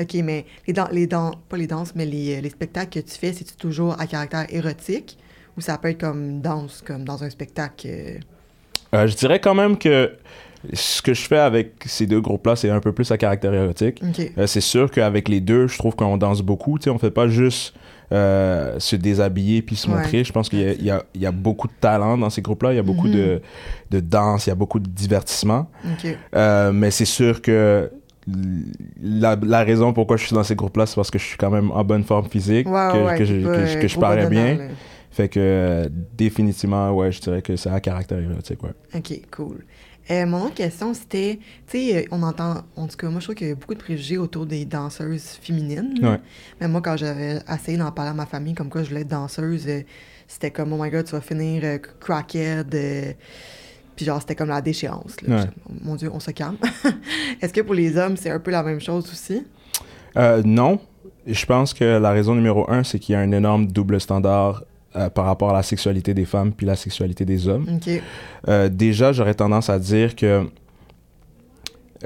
OK, 0.00 0.14
mais 0.22 0.44
les, 0.68 0.72
dan- 0.72 0.88
les 0.92 1.06
dan- 1.08 1.32
pas 1.48 1.56
les 1.56 1.66
danses, 1.66 1.92
mais 1.96 2.06
les, 2.06 2.36
euh, 2.36 2.40
les 2.42 2.50
spectacles 2.50 3.00
que 3.00 3.04
tu 3.04 3.18
fais, 3.18 3.32
c'est-tu 3.32 3.56
toujours 3.56 3.96
à 4.00 4.06
caractère 4.06 4.46
érotique? 4.50 5.18
Ou 5.56 5.60
ça 5.60 5.76
peut 5.78 5.88
être 5.88 6.00
comme 6.00 6.40
danse, 6.40 6.82
comme 6.86 7.04
dans 7.04 7.24
un 7.24 7.30
spectacle? 7.30 7.88
euh, 7.88 8.14
euh, 8.94 9.06
je 9.08 9.16
dirais 9.16 9.40
quand 9.40 9.54
même 9.54 9.76
que 9.76 10.12
ce 10.74 11.00
que 11.02 11.14
je 11.14 11.22
fais 11.26 11.38
avec 11.38 11.74
ces 11.86 12.06
deux 12.06 12.20
groupes-là, 12.20 12.54
c'est 12.56 12.68
un 12.70 12.80
peu 12.80 12.92
plus 12.92 13.10
à 13.10 13.16
caractère 13.18 13.54
érotique. 13.54 14.02
Euh, 14.36 14.46
c'est 14.46 14.60
sûr 14.60 14.90
qu'avec 14.90 15.28
les 15.28 15.40
deux, 15.40 15.66
je 15.68 15.78
trouve 15.78 15.94
qu'on 15.96 16.16
danse 16.18 16.42
beaucoup. 16.42 16.78
Tu 16.78 16.84
sais, 16.84 16.90
on 16.90 16.98
fait 16.98 17.10
pas 17.10 17.28
juste 17.28 17.74
euh, 18.12 18.78
se 18.78 18.96
déshabiller 18.96 19.62
puis 19.62 19.76
se 19.76 19.88
Ouais. 19.88 19.96
montrer. 19.96 20.24
Je 20.24 20.32
pense 20.32 20.48
qu'il 20.48 20.60
y 20.82 20.90
a, 20.90 21.02
y 21.14 21.20
y 21.24 21.26
beaucoup 21.32 21.68
de 21.68 21.72
talent 21.80 22.18
dans 22.18 22.28
ces 22.28 22.42
groupes-là. 22.42 22.72
Il 22.72 22.76
y 22.76 22.80
a 22.80 22.82
beaucoup 22.82 23.06
Mhm. 23.06 23.12
de, 23.14 23.42
de 23.92 24.00
danse, 24.00 24.46
il 24.46 24.50
y 24.50 24.52
a 24.52 24.56
beaucoup 24.56 24.80
de 24.80 24.88
divertissement. 24.88 25.70
Euh, 26.34 26.72
mais 26.72 26.90
c'est 26.90 27.04
sûr 27.04 27.40
que 27.40 27.90
la, 29.02 29.36
la 29.42 29.64
raison 29.64 29.92
pourquoi 29.92 30.16
je 30.16 30.26
suis 30.26 30.34
dans 30.34 30.44
ces 30.44 30.54
groupes-là, 30.56 30.86
c'est 30.86 30.94
parce 30.96 31.10
que 31.10 31.18
je 31.18 31.24
suis 31.24 31.36
quand 31.36 31.50
même 31.50 31.70
en 31.70 31.84
bonne 31.84 32.04
forme 32.04 32.28
physique, 32.28 32.68
Ouais, 32.68 32.88
que, 32.92 33.04
ouais, 33.06 33.14
que 33.16 33.24
je, 33.24 33.34
que 33.46 33.66
je- 33.66 33.78
que 33.78 33.88
je 33.88 33.94
gros 33.94 34.00
parais 34.02 34.28
bien. 34.28 34.58
Fait 35.12 35.28
que 35.28 35.90
définitivement, 36.16 36.92
ouais, 36.92 37.10
je 37.10 37.20
dirais 37.20 37.42
que 37.42 37.56
c'est 37.56 37.70
à 37.70 37.80
caractère 37.80 38.18
érotique, 38.20 38.62
ouais. 38.62 38.70
OK, 38.94 39.20
cool. 39.32 39.64
Euh, 40.10 40.26
mon 40.26 40.46
autre 40.46 40.54
question, 40.54 40.92
c'était, 40.92 41.38
tu 41.68 41.78
sais, 41.78 41.96
euh, 41.96 42.08
on 42.10 42.22
entend, 42.22 42.62
en 42.76 42.88
tout 42.88 42.96
cas, 42.96 43.08
moi, 43.08 43.20
je 43.20 43.26
trouve 43.26 43.36
qu'il 43.36 43.48
y 43.48 43.52
a 43.52 43.54
beaucoup 43.54 43.74
de 43.74 43.78
préjugés 43.78 44.18
autour 44.18 44.44
des 44.44 44.64
danseuses 44.64 45.38
féminines. 45.40 45.94
Ouais. 46.02 46.18
Mais 46.60 46.66
moi, 46.66 46.80
quand 46.80 46.96
j'avais 46.96 47.38
essayé 47.48 47.78
d'en 47.78 47.92
parler 47.92 48.10
à 48.10 48.14
ma 48.14 48.26
famille, 48.26 48.54
comme 48.54 48.68
quoi 48.70 48.82
je 48.82 48.88
voulais 48.88 49.02
être 49.02 49.08
danseuse, 49.08 49.66
euh, 49.68 49.82
c'était 50.26 50.50
comme, 50.50 50.72
oh 50.72 50.82
my 50.82 50.90
god, 50.90 51.04
tu 51.04 51.12
vas 51.12 51.20
finir 51.20 51.62
euh, 51.64 51.78
crackhead. 52.00 53.16
puis 53.94 54.04
genre, 54.04 54.20
c'était 54.20 54.34
comme 54.34 54.48
la 54.48 54.60
déchéance. 54.60 55.20
là. 55.22 55.36
Ouais. 55.36 55.42
J'étais, 55.42 55.84
Mon 55.84 55.94
Dieu, 55.94 56.10
on 56.12 56.20
se 56.20 56.32
calme. 56.32 56.56
Est-ce 57.40 57.52
que 57.52 57.60
pour 57.60 57.74
les 57.74 57.96
hommes, 57.96 58.16
c'est 58.16 58.30
un 58.30 58.40
peu 58.40 58.50
la 58.50 58.62
même 58.62 58.80
chose 58.80 59.08
aussi? 59.10 59.44
Euh, 60.16 60.42
non. 60.44 60.80
Je 61.26 61.46
pense 61.46 61.74
que 61.74 61.84
la 61.84 62.10
raison 62.10 62.34
numéro 62.34 62.68
un, 62.70 62.82
c'est 62.82 62.98
qu'il 62.98 63.12
y 63.12 63.16
a 63.16 63.20
un 63.20 63.30
énorme 63.30 63.66
double 63.66 64.00
standard 64.00 64.64
euh, 64.96 65.08
par 65.10 65.24
rapport 65.26 65.50
à 65.50 65.52
la 65.52 65.62
sexualité 65.62 66.14
des 66.14 66.24
femmes 66.24 66.52
puis 66.52 66.66
la 66.66 66.76
sexualité 66.76 67.24
des 67.24 67.46
hommes. 67.48 67.66
Euh, 68.48 68.68
déjà, 68.68 69.12
j'aurais 69.12 69.34
tendance 69.34 69.70
à 69.70 69.78
dire 69.78 70.16
que 70.16 70.46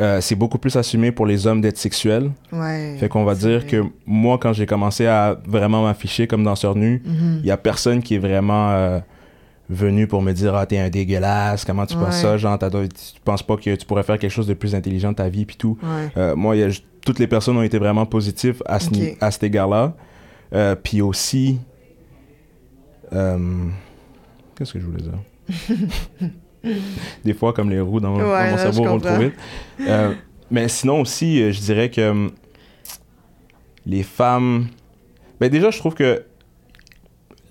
euh, 0.00 0.20
c'est 0.20 0.34
beaucoup 0.34 0.58
plus 0.58 0.74
assumé 0.76 1.12
pour 1.12 1.24
les 1.24 1.46
hommes 1.46 1.60
d'être 1.60 1.78
sexuels. 1.78 2.30
Ouais. 2.52 2.96
Fait 2.98 3.08
qu'on 3.08 3.24
va 3.24 3.34
dire 3.36 3.60
vrai. 3.60 3.68
que 3.68 3.84
moi, 4.06 4.38
quand 4.38 4.52
j'ai 4.52 4.66
commencé 4.66 5.06
à 5.06 5.38
vraiment 5.46 5.84
m'afficher 5.84 6.26
comme 6.26 6.42
danseur 6.42 6.74
nu, 6.74 7.00
Mhm. 7.04 7.40
il 7.42 7.46
y 7.46 7.50
a 7.52 7.56
personne 7.56 8.02
qui 8.02 8.16
est 8.16 8.18
vraiment 8.18 9.00
venu 9.70 10.06
pour 10.06 10.20
me 10.20 10.32
dire 10.32 10.54
ah 10.54 10.66
t'es 10.66 10.76
un 10.78 10.90
dégueulasse 10.90 11.64
comment 11.64 11.86
tu 11.86 11.96
penses 11.96 12.16
ça? 12.20 12.36
Genre 12.36 12.58
tu 12.58 13.20
penses 13.24 13.42
pas 13.42 13.56
que 13.56 13.74
tu 13.76 13.86
pourrais 13.86 14.02
faire 14.02 14.18
quelque 14.18 14.30
chose 14.30 14.46
de 14.46 14.52
plus 14.52 14.74
intelligent 14.74 15.12
de 15.12 15.16
ta 15.16 15.28
vie 15.30 15.46
puis 15.46 15.56
tout 15.56 15.78
Ouais. 15.82 16.10
Euh, 16.18 16.36
moi 16.36 16.54
y 16.54 16.62
a 16.64 16.68
toutes 17.02 17.18
les 17.18 17.26
personnes 17.26 17.56
ont 17.56 17.62
été 17.62 17.78
vraiment 17.78 18.04
positives 18.04 18.62
à, 18.66 18.78
ce 18.78 18.88
à 19.24 19.30
cet 19.30 19.42
égard 19.44 19.68
là 19.68 19.94
puis 20.82 21.00
aussi 21.00 21.58
euh, 23.12 23.38
qu'est-ce 24.56 24.72
que 24.72 24.80
je 24.80 24.86
voulais 24.86 25.02
dire? 25.02 25.18
Des 27.24 27.34
fois 27.34 27.52
comme 27.52 27.68
les 27.70 27.80
roues 27.80 28.00
dans, 28.00 28.12
mon 28.12 28.18
là, 28.32 28.56
cerveau 28.56 28.84
vont 28.84 28.98
trop 29.00 29.16
vite 29.18 29.34
Euh, 29.80 30.14
mais 30.50 30.68
sinon 30.68 31.00
aussi 31.02 31.42
euh, 31.42 31.52
je 31.52 31.60
dirais 31.60 31.90
que 31.90 32.10
hum, 32.10 32.30
les 33.86 34.02
femmes 34.02 34.68
ben 35.40 35.50
déjà 35.50 35.70
je 35.70 35.78
trouve 35.78 35.94
que 35.94 36.22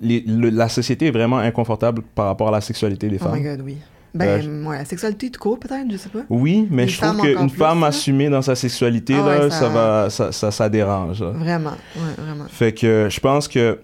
les- 0.02 0.22
le- 0.26 0.50
la 0.50 0.68
société 0.68 1.08
est 1.08 1.12
vraiment 1.12 1.38
inconfortable 1.38 2.02
par 2.16 2.26
rapport 2.26 2.48
à 2.48 2.52
la 2.52 2.62
sexualité 2.62 3.08
des 3.08 3.18
Oh 3.22 3.26
femmes. 3.26 3.36
my 3.38 3.42
god, 3.44 3.62
oui. 3.64 3.78
Ben, 4.16 4.66
ouais, 4.68 4.78
la 4.78 4.86
sexualité 4.86 5.32
tout 5.32 5.40
court, 5.40 5.60
peut-être, 5.60 5.90
je 5.92 5.98
sais 5.98 6.10
pas. 6.10 6.20
Oui, 6.30 6.68
mais 6.70 6.84
Les 6.86 6.92
je 6.92 7.02
trouve 7.02 7.20
qu'une 7.22 7.50
femme 7.50 7.84
assumée 7.84 8.30
dans 8.30 8.44
sa 8.44 8.54
sexualité, 8.54 9.16
Ah 9.18 9.26
ouais, 9.26 9.50
ça- 9.50 9.60
ça... 9.62 9.70
va, 9.70 10.10
ça, 10.12 10.32
ça, 10.32 10.52
ça 10.52 10.70
dérange. 10.70 11.22
là. 11.24 11.32
Vraiment, 11.32 11.72
ouais, 11.96 12.14
vraiment. 12.24 12.46
Fait 12.48 12.74
que 12.74 13.08
je 13.10 13.20
pense 13.20 13.48
que, 13.48 13.80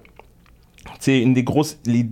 sais, 1.05 1.19
une 1.21 1.33
des 1.33 1.43
grosses, 1.43 1.77
les- 1.85 2.07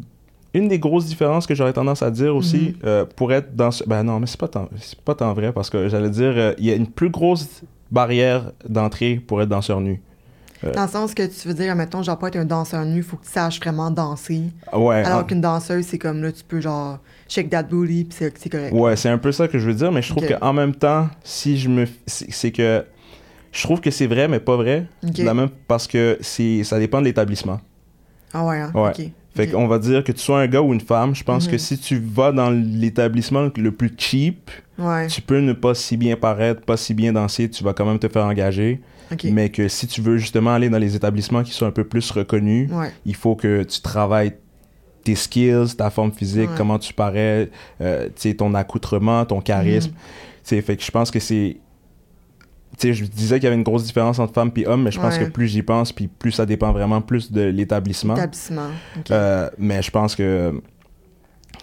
une 0.53 0.67
des 0.67 0.79
grosses 0.79 1.05
différences 1.05 1.45
que 1.45 1.53
j'aurais 1.55 1.73
tendance 1.73 2.01
à 2.01 2.09
dire 2.11 2.35
aussi, 2.35 2.57
Mhm. 2.57 2.73
euh, 2.85 3.05
pour 3.15 3.31
être 3.33 3.55
dans 3.55 3.71
ce, 3.71 3.83
ben 3.83 4.03
non, 4.03 4.19
mais 4.19 4.27
c'est 4.27 4.39
pas 4.39 4.47
tant, 4.47 4.69
c'est 4.79 4.99
pas 5.01 5.13
tant 5.15 5.33
vrai 5.33 5.51
parce 5.51 5.69
que 5.69 5.87
j'allais 5.87 6.09
dire, 6.09 6.33
euh, 6.35 6.53
il 6.57 6.65
y 6.65 6.71
a 6.71 6.75
une 6.75 6.87
plus 6.87 7.09
grosse 7.09 7.61
barrière 7.91 8.51
d'entrée 8.67 9.15
pour 9.25 9.41
être 9.41 9.49
danseur 9.49 9.81
nu. 9.81 10.01
Dans 10.73 10.81
le 10.83 10.87
sens 10.87 11.13
que 11.13 11.21
tu 11.23 11.47
veux 11.47 11.53
dire, 11.53 11.75
mettons, 11.75 12.01
genre, 12.01 12.17
pas 12.17 12.29
être 12.29 12.37
un 12.37 12.45
danseur 12.45 12.83
nu, 12.83 13.03
faut 13.03 13.15
que 13.17 13.25
tu 13.25 13.31
saches 13.31 13.59
vraiment 13.59 13.91
danser. 13.91 14.41
Ah 14.71 14.79
Ouais. 14.79 15.03
Alors 15.03 15.19
en- 15.19 15.23
qu'une 15.23 15.39
danseuse, 15.39 15.85
c'est 15.85 15.99
comme 15.99 16.23
là, 16.23 16.31
tu 16.31 16.43
peux 16.43 16.59
genre 16.59 16.97
shake 17.29 17.51
that 17.51 17.63
booty, 17.63 18.05
puis 18.05 18.17
c'est 18.17 18.35
c'est 18.39 18.49
correct. 18.49 18.73
Ouais, 18.73 18.95
c'est 18.95 19.09
un 19.09 19.19
peu 19.19 19.31
ça 19.31 19.47
que 19.47 19.59
je 19.59 19.67
veux 19.67 19.75
dire, 19.75 19.91
mais 19.91 20.01
je 20.01 20.09
trouve 20.15 20.25
qu'en 20.27 20.53
même 20.53 20.73
temps, 20.73 21.09
si 21.23 21.59
je 21.59 21.69
me. 21.69 21.85
C'est 22.07 22.31
c'est 22.31 22.51
que. 22.51 22.83
Je 23.51 23.63
trouve 23.63 23.81
que 23.81 23.91
c'est 23.91 24.07
vrai, 24.07 24.27
mais 24.27 24.39
pas 24.39 24.55
vrai. 24.55 24.87
La 25.19 25.35
même 25.35 25.49
parce 25.67 25.85
que 25.87 26.17
c'est 26.21 26.63
ça 26.63 26.79
dépend 26.79 27.01
de 27.01 27.05
l'établissement. 27.05 27.59
Ah 28.33 28.45
ouais, 28.45 28.59
hein? 28.59 28.71
Ouais. 28.74 29.12
Fait 29.35 29.47
qu'on 29.47 29.68
va 29.68 29.77
dire 29.77 30.03
que 30.03 30.12
tu 30.12 30.19
sois 30.19 30.41
un 30.41 30.47
gars 30.47 30.61
ou 30.63 30.73
une 30.73 30.81
femme, 30.81 31.13
je 31.13 31.23
pense 31.23 31.45
Mhm. 31.45 31.51
que 31.51 31.57
si 31.59 31.78
tu 31.78 31.99
vas 31.99 32.31
dans 32.31 32.49
l'établissement 32.49 33.49
le 33.56 33.71
plus 33.71 33.92
cheap, 33.97 34.49
Ouais, 34.80 35.07
tu 35.07 35.21
peux 35.21 35.40
ne 35.40 35.54
pas 35.54 35.73
si 35.75 35.95
bien 35.97 36.16
paraître, 36.16 36.61
pas 36.61 36.78
si 36.78 36.94
bien 36.94 37.13
danser, 37.13 37.49
tu 37.49 37.63
vas 37.63 37.73
quand 37.73 37.85
même 37.85 37.99
te 37.99 38.07
faire 38.07 38.25
engager. 38.25 38.81
Mais 39.23 39.49
que 39.49 39.68
si 39.69 39.87
tu 39.87 40.01
veux 40.01 40.18
justement 40.18 40.54
aller 40.54 40.69
dans 40.69 40.78
les 40.80 40.95
établissements 40.95 41.42
qui 41.44 41.51
sont 41.51 41.66
un 41.66 41.71
peu 41.71 41.83
plus 41.83 42.09
reconnus, 42.11 42.69
Ouais, 42.71 42.92
il 43.06 43.16
faut 43.16 43.35
que 43.35 43.63
tu 43.63 43.80
travailles 43.81 44.33
tes 45.04 45.16
skills, 45.16 45.75
ta 45.78 45.90
forme 45.90 46.11
physique, 46.11 46.49
comment 46.57 46.78
tu 46.80 46.94
parais, 46.94 47.49
euh, 47.80 48.09
ton 48.37 48.54
accoutrement, 48.54 49.23
ton 49.25 49.40
charisme. 49.40 49.92
Mhm. 49.92 49.97
Sais, 50.44 50.61
fait 50.61 50.75
que 50.78 50.83
je 50.83 50.92
pense 50.92 51.09
que 51.11 51.19
c'est. 51.19 51.57
Tu 52.79 52.89
sais, 52.89 52.93
je 52.93 53.05
disais 53.05 53.35
qu'il 53.37 53.45
y 53.45 53.47
avait 53.47 53.55
une 53.55 53.63
grosse 53.63 53.83
différence 53.85 54.19
entre 54.19 54.33
femmes 54.33 54.51
et 54.55 54.67
hommes, 54.67 54.83
mais 54.83 54.91
je 54.91 54.99
pense 54.99 55.17
Ouais. 55.17 55.25
que 55.25 55.29
plus 55.31 55.47
j'y 55.47 55.63
pense, 55.63 55.91
puis 55.91 56.07
plus 56.07 56.31
ça 56.31 56.45
dépend 56.45 56.71
vraiment 56.71 57.01
plus 57.01 57.31
de 57.31 57.41
l'établissement. 57.41 58.15
établissement. 58.15 58.67
ok. 58.97 59.09
Euh, 59.11 59.49
mais 59.57 59.81
je 59.81 59.89
pense 59.89 60.15
que 60.15 60.61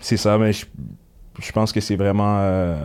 c'est 0.00 0.16
ça, 0.16 0.37
mais 0.38 0.52
je, 0.52 0.66
je 1.40 1.52
pense 1.52 1.73
que 1.73 1.80
c'est 1.80 1.94
vraiment 1.97 2.38
euh, 2.40 2.85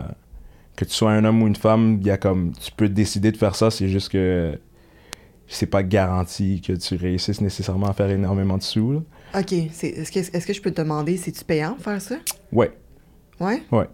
que 0.76 0.84
tu 0.84 0.92
sois 0.92 1.10
un 1.12 1.24
homme 1.24 1.42
ou 1.42 1.46
une 1.48 1.56
femme, 1.56 1.98
il 2.00 2.06
y 2.06 2.10
a 2.10 2.16
comme 2.16 2.52
tu 2.52 2.70
peux 2.70 2.88
décider 2.88 3.32
de 3.32 3.36
faire 3.36 3.56
ça, 3.56 3.70
c'est 3.70 3.88
juste 3.88 4.10
que 4.10 4.56
c'est 5.48 5.66
pas 5.66 5.82
garanti 5.82 6.60
que 6.60 6.72
tu 6.74 6.94
réussisses 6.94 7.40
nécessairement 7.40 7.88
à 7.88 7.92
faire 7.92 8.10
énormément 8.10 8.56
de 8.58 8.62
sous. 8.62 8.92
là. 8.92 9.00
Ok, 9.40 9.52
est-ce 9.52 10.12
que, 10.12 10.18
est 10.20 10.46
que 10.46 10.52
je 10.52 10.60
peux 10.62 10.70
te 10.70 10.80
demander, 10.80 11.16
c'est-tu 11.16 11.44
payant 11.44 11.74
de 11.76 11.82
faire 11.82 12.00
ça? 12.00 12.14
Ouais. 12.52 12.70
Ouais? 13.40 13.62
Ouais. 13.72 13.88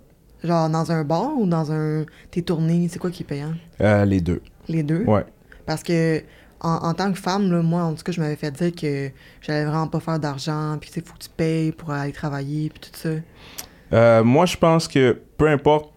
Genre 0.46 0.68
dans 0.70 0.90
un 0.92 1.04
bar 1.04 1.32
ou 1.36 1.46
dans 1.46 1.72
un. 1.72 2.04
Tes 2.30 2.42
tournées, 2.42 2.88
c'est 2.90 2.98
quoi 2.98 3.10
qui 3.10 3.22
est 3.22 3.26
payant? 3.26 3.52
Euh, 3.80 4.04
les 4.04 4.20
deux. 4.20 4.40
Les 4.68 4.82
deux? 4.82 5.02
Ouais. 5.04 5.24
Parce 5.66 5.82
que 5.82 6.22
en, 6.60 6.70
en 6.88 6.94
tant 6.94 7.12
que 7.12 7.18
femme, 7.18 7.50
là, 7.50 7.60
moi, 7.62 7.82
en 7.82 7.94
tout 7.94 8.02
cas, 8.02 8.12
je 8.12 8.20
m'avais 8.20 8.36
fait 8.36 8.50
dire 8.50 8.72
que 8.74 9.10
j'allais 9.42 9.64
vraiment 9.64 9.88
pas 9.88 10.00
faire 10.00 10.18
d'argent, 10.18 10.76
puis 10.80 10.88
tu 10.90 11.00
sais, 11.00 11.06
faut 11.06 11.14
que 11.14 11.22
tu 11.24 11.28
payes 11.36 11.72
pour 11.72 11.90
aller 11.90 12.12
travailler, 12.12 12.70
puis 12.70 12.80
tout 12.90 12.98
ça. 12.98 13.08
Euh, 13.92 14.24
moi, 14.24 14.46
je 14.46 14.56
pense 14.56 14.88
que 14.88 15.20
peu 15.36 15.48
importe 15.48 15.92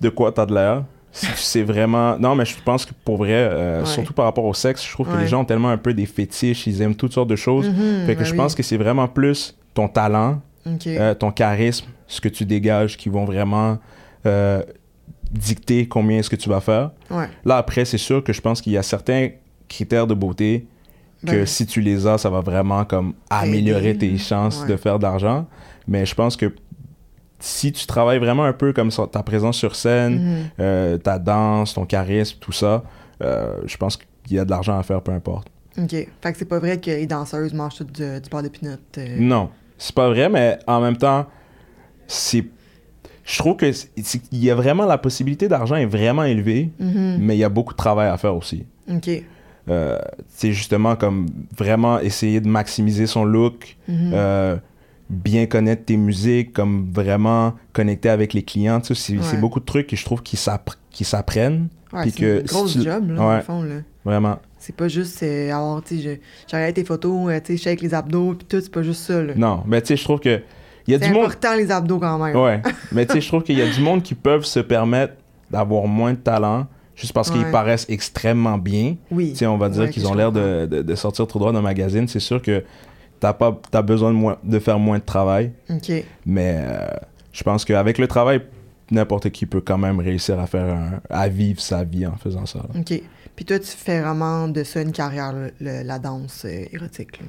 de 0.00 0.08
quoi 0.08 0.32
t'as 0.32 0.46
de 0.46 0.54
l'air, 0.54 0.84
si 1.12 1.26
tu 1.26 1.36
sais 1.38 1.62
vraiment. 1.62 2.18
Non, 2.18 2.34
mais 2.34 2.44
je 2.44 2.54
pense 2.64 2.86
que 2.86 2.92
pour 3.04 3.16
vrai, 3.18 3.32
euh, 3.32 3.80
Ouais. 3.80 3.86
surtout 3.86 4.12
par 4.12 4.24
rapport 4.26 4.44
au 4.44 4.54
sexe, 4.54 4.84
je 4.86 4.92
trouve 4.92 5.08
que 5.10 5.16
les 5.16 5.26
gens 5.26 5.40
ont 5.40 5.44
tellement 5.44 5.70
un 5.70 5.76
peu 5.78 5.92
des 5.92 6.06
fétiches, 6.06 6.66
ils 6.66 6.80
aiment 6.82 6.94
toutes 6.94 7.12
sortes 7.12 7.28
de 7.28 7.36
choses. 7.36 7.68
Mhm, 7.68 8.06
Fait 8.06 8.14
que 8.14 8.20
ben 8.20 8.24
je 8.26 8.30
oui. 8.32 8.36
pense 8.36 8.54
que 8.54 8.62
c'est 8.62 8.76
vraiment 8.78 9.08
plus 9.08 9.56
ton 9.74 9.88
talent, 9.88 10.40
Euh, 10.66 11.14
ton 11.14 11.30
charisme, 11.32 11.86
ce 12.06 12.20
que 12.20 12.28
tu 12.28 12.44
dégages 12.44 12.96
qui 12.96 13.08
vont 13.08 13.24
vraiment 13.24 13.78
euh, 14.26 14.62
dicter 15.32 15.88
combien 15.88 16.18
est-ce 16.18 16.30
que 16.30 16.36
tu 16.36 16.48
vas 16.48 16.60
faire. 16.60 16.90
ouais. 17.10 17.28
Là, 17.44 17.56
après, 17.56 17.84
c'est 17.84 17.98
sûr 17.98 18.22
que 18.22 18.32
je 18.32 18.40
pense 18.40 18.60
qu'il 18.60 18.72
y 18.72 18.76
a 18.78 18.82
certains 18.82 19.30
critères 19.68 20.06
de 20.06 20.14
beauté 20.14 20.66
que 21.24 21.30
Ben, 21.32 21.46
si 21.46 21.66
tu 21.66 21.80
les 21.80 22.06
as, 22.06 22.18
ça 22.18 22.30
va 22.30 22.40
vraiment 22.40 22.84
comme 22.84 23.14
améliorer 23.28 23.96
tes 23.96 24.16
chances 24.18 24.62
Ouais. 24.62 24.68
de 24.68 24.76
faire 24.76 24.98
de 24.98 25.04
l'argent. 25.04 25.46
Mais 25.86 26.04
je 26.06 26.14
pense 26.14 26.36
que 26.36 26.54
si 27.38 27.72
tu 27.72 27.86
travailles 27.86 28.18
vraiment 28.18 28.44
un 28.44 28.52
peu 28.52 28.72
comme 28.72 28.90
ça, 28.90 29.06
ta 29.06 29.22
présence 29.22 29.56
sur 29.56 29.74
scène, 29.76 30.18
Mhm. 30.20 30.44
euh, 30.60 30.98
ta 30.98 31.18
danse, 31.18 31.74
ton 31.74 31.84
charisme, 31.86 32.38
tout 32.40 32.52
ça, 32.52 32.82
euh, 33.22 33.56
je 33.66 33.76
pense 33.76 33.96
qu'il 33.96 34.36
y 34.36 34.38
a 34.38 34.44
de 34.44 34.50
l'argent 34.50 34.78
à 34.78 34.82
faire, 34.82 35.00
peu 35.02 35.12
importe. 35.12 35.48
OK. 35.78 35.90
Fait 35.90 36.08
que 36.32 36.38
c'est 36.38 36.44
pas 36.44 36.58
vrai 36.58 36.78
que 36.80 36.90
les 36.90 37.06
danseuses 37.06 37.54
mangent 37.54 37.76
tout 37.76 37.84
du, 37.84 38.20
du 38.20 38.28
beurre 38.30 38.42
de 38.42 38.48
pinot. 38.48 38.72
euh. 38.98 39.16
Non, 39.18 39.50
c'est 39.80 39.94
pas 39.94 40.08
vrai, 40.08 40.28
mais 40.28 40.58
en 40.66 40.80
même 40.80 40.96
temps, 40.96 41.26
c'est. 42.06 42.44
Je 43.24 43.38
trouve 43.38 43.56
que 43.56 43.70
il 44.32 44.44
y 44.44 44.50
a 44.50 44.54
vraiment 44.54 44.86
la 44.86 44.98
possibilité 44.98 45.46
d'argent 45.48 45.76
est 45.76 45.86
vraiment 45.86 46.24
élevée, 46.24 46.70
Mhm. 46.80 47.18
mais 47.20 47.36
il 47.36 47.38
y 47.38 47.44
a 47.44 47.48
beaucoup 47.48 47.72
de 47.72 47.76
travail 47.78 48.08
à 48.08 48.16
faire 48.16 48.34
aussi. 48.34 48.64
OK. 48.92 49.08
Euh, 49.68 49.98
c'est 50.28 50.52
justement 50.52 50.96
comme 50.96 51.26
vraiment 51.56 52.00
essayer 52.00 52.40
de 52.40 52.48
maximiser 52.48 53.06
son 53.06 53.24
look, 53.24 53.76
Mhm. 53.88 54.10
euh, 54.14 54.56
bien 55.10 55.46
connaître 55.46 55.84
tes 55.84 55.96
musiques, 55.96 56.52
comme 56.52 56.90
vraiment 56.92 57.54
connecter 57.72 58.08
avec 58.08 58.32
les 58.32 58.42
clients. 58.42 58.80
C'est 58.82 59.16
Ouais. 59.18 59.36
beaucoup 59.38 59.60
de 59.60 59.64
trucs 59.64 59.86
que 59.86 59.96
je 59.96 60.04
trouve 60.04 60.22
qui 60.22 60.36
s'appr- 60.36 60.76
qui 60.90 61.04
s'apprennent, 61.04 61.68
Ouais, 61.92 62.04
c'est 62.04 62.16
que 62.16 62.40
une 62.40 62.46
grosse 62.46 62.72
si 62.72 62.78
tu- 62.78 62.84
job, 62.84 63.10
là, 63.10 63.28
Ouais. 63.28 63.40
fond, 63.42 63.62
là. 63.62 63.76
vraiment. 64.04 64.38
C'est 64.60 64.76
pas 64.76 64.86
juste 64.88 65.22
euh, 65.22 65.50
avoir, 65.52 65.82
tu 65.82 65.96
sais, 65.96 66.02
je- 66.02 66.20
j'ai 66.48 66.56
regardé 66.56 66.74
tes 66.74 66.84
photos, 66.84 67.28
euh, 67.30 67.40
tu 67.42 67.56
sais, 67.56 67.62
shake 67.64 67.80
les 67.80 67.94
abdos, 67.94 68.34
pis 68.34 68.44
tout, 68.44 68.60
c'est 68.60 68.70
pas 68.70 68.82
juste 68.82 69.02
ça, 69.02 69.22
là. 69.22 69.32
Non, 69.36 69.62
mais 69.66 69.80
tu 69.80 69.88
sais, 69.88 69.96
je 69.96 70.04
trouve 70.04 70.20
que 70.20 70.40
y 70.86 70.94
a 70.94 70.98
C'est 70.98 71.08
du 71.08 71.12
monde. 71.14 71.24
important, 71.24 71.54
les 71.56 71.70
abdos, 71.70 71.98
quand 71.98 72.18
même. 72.18 72.36
Ouais, 72.36 72.60
mais 72.92 73.06
tu 73.06 73.14
sais, 73.14 73.20
je 73.20 73.28
trouve 73.28 73.42
qu'il 73.42 73.58
y 73.58 73.62
a 73.62 73.68
du 73.68 73.80
monde 73.80 74.02
qui 74.02 74.14
peuvent 74.14 74.44
se 74.44 74.60
permettre 74.60 75.14
d'avoir 75.50 75.86
moins 75.86 76.12
de 76.12 76.18
talent 76.18 76.66
juste 76.94 77.12
parce 77.14 77.30
qu'ils 77.30 77.46
paraissent 77.50 77.86
extrêmement 77.88 78.58
bien. 78.58 78.96
Oui. 79.10 79.30
Tu 79.30 79.36
sais, 79.38 79.46
on 79.46 79.56
va 79.56 79.68
dire 79.70 79.82
Ouais, 79.84 79.90
qu'ils 79.90 80.06
ont 80.06 80.14
l'air 80.14 80.30
de, 80.30 80.66
de- 80.66 80.82
de 80.82 80.94
sortir 80.94 81.26
tout 81.26 81.38
droit 81.38 81.52
d'un 81.52 81.62
magazine. 81.62 82.06
C'est 82.06 82.20
sûr 82.20 82.42
que 82.42 82.62
t'as 83.18 83.32
pas 83.32 83.58
as 83.72 83.82
besoin 83.82 84.10
de, 84.10 84.16
moins, 84.16 84.36
de 84.44 84.58
faire 84.58 84.78
moins 84.78 84.98
de 84.98 85.04
travail, 85.04 85.52
OK. 85.70 85.90
mais 86.26 86.56
euh, 86.58 86.86
je 87.32 87.42
pense 87.42 87.64
qu'avec 87.64 87.96
le 87.98 88.06
travail, 88.08 88.42
n'importe 88.90 89.30
qui 89.30 89.46
peut 89.46 89.60
quand 89.60 89.78
même 89.78 90.00
réussir 90.00 90.38
à 90.40 90.46
faire 90.46 90.64
un- 90.66 91.00
à 91.08 91.28
vivre 91.28 91.60
sa 91.60 91.84
vie 91.84 92.06
en 92.06 92.16
faisant 92.16 92.44
ça. 92.46 92.58
là. 92.58 92.80
OK. 92.80 93.00
Puis 93.40 93.46
toi, 93.46 93.58
tu 93.58 93.68
fais 93.68 94.02
vraiment 94.02 94.48
de 94.48 94.62
ça 94.64 94.82
une 94.82 94.92
carrière, 94.92 95.32
le- 95.32 95.82
la 95.82 95.98
danse 95.98 96.44
euh, 96.44 96.64
érotique. 96.74 97.22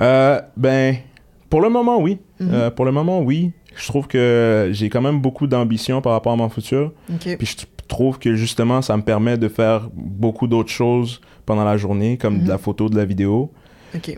Euh, 0.00 0.40
ben, 0.56 0.96
pour 1.50 1.60
le 1.60 1.68
moment, 1.68 2.00
oui. 2.00 2.20
Mhm. 2.40 2.48
Euh, 2.54 2.70
pour 2.70 2.86
le 2.86 2.90
moment, 2.90 3.20
oui. 3.20 3.52
Je 3.76 3.86
trouve 3.86 4.06
que 4.08 4.70
j'ai 4.72 4.88
quand 4.88 5.02
même 5.02 5.20
beaucoup 5.20 5.46
d'ambition 5.46 6.00
par 6.00 6.12
rapport 6.12 6.32
à 6.32 6.36
mon 6.36 6.48
futur. 6.48 6.94
Puis 7.20 7.46
je 7.46 7.66
trouve 7.86 8.18
que 8.18 8.34
justement, 8.34 8.80
ça 8.80 8.96
me 8.96 9.02
permet 9.02 9.36
de 9.36 9.48
faire 9.48 9.90
beaucoup 9.94 10.46
d'autres 10.46 10.70
choses 10.72 11.20
pendant 11.44 11.64
la 11.64 11.76
journée, 11.76 12.16
comme 12.16 12.44
de 12.44 12.48
la 12.48 12.54
Mhm. 12.54 12.60
photo, 12.60 12.88
de 12.88 12.96
la 12.96 13.04
vidéo. 13.04 13.50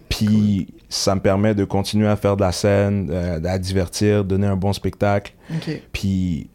Puis 0.08 0.68
ça 0.88 1.16
me 1.16 1.20
permet 1.20 1.56
de 1.56 1.64
continuer 1.64 2.06
à 2.06 2.14
faire 2.14 2.36
de 2.36 2.42
la 2.42 2.52
scène, 2.52 3.10
à 3.44 3.58
divertir, 3.58 4.22
donner 4.24 4.46
un 4.46 4.54
bon 4.56 4.72
spectacle. 4.72 5.34
Puis 5.92 6.48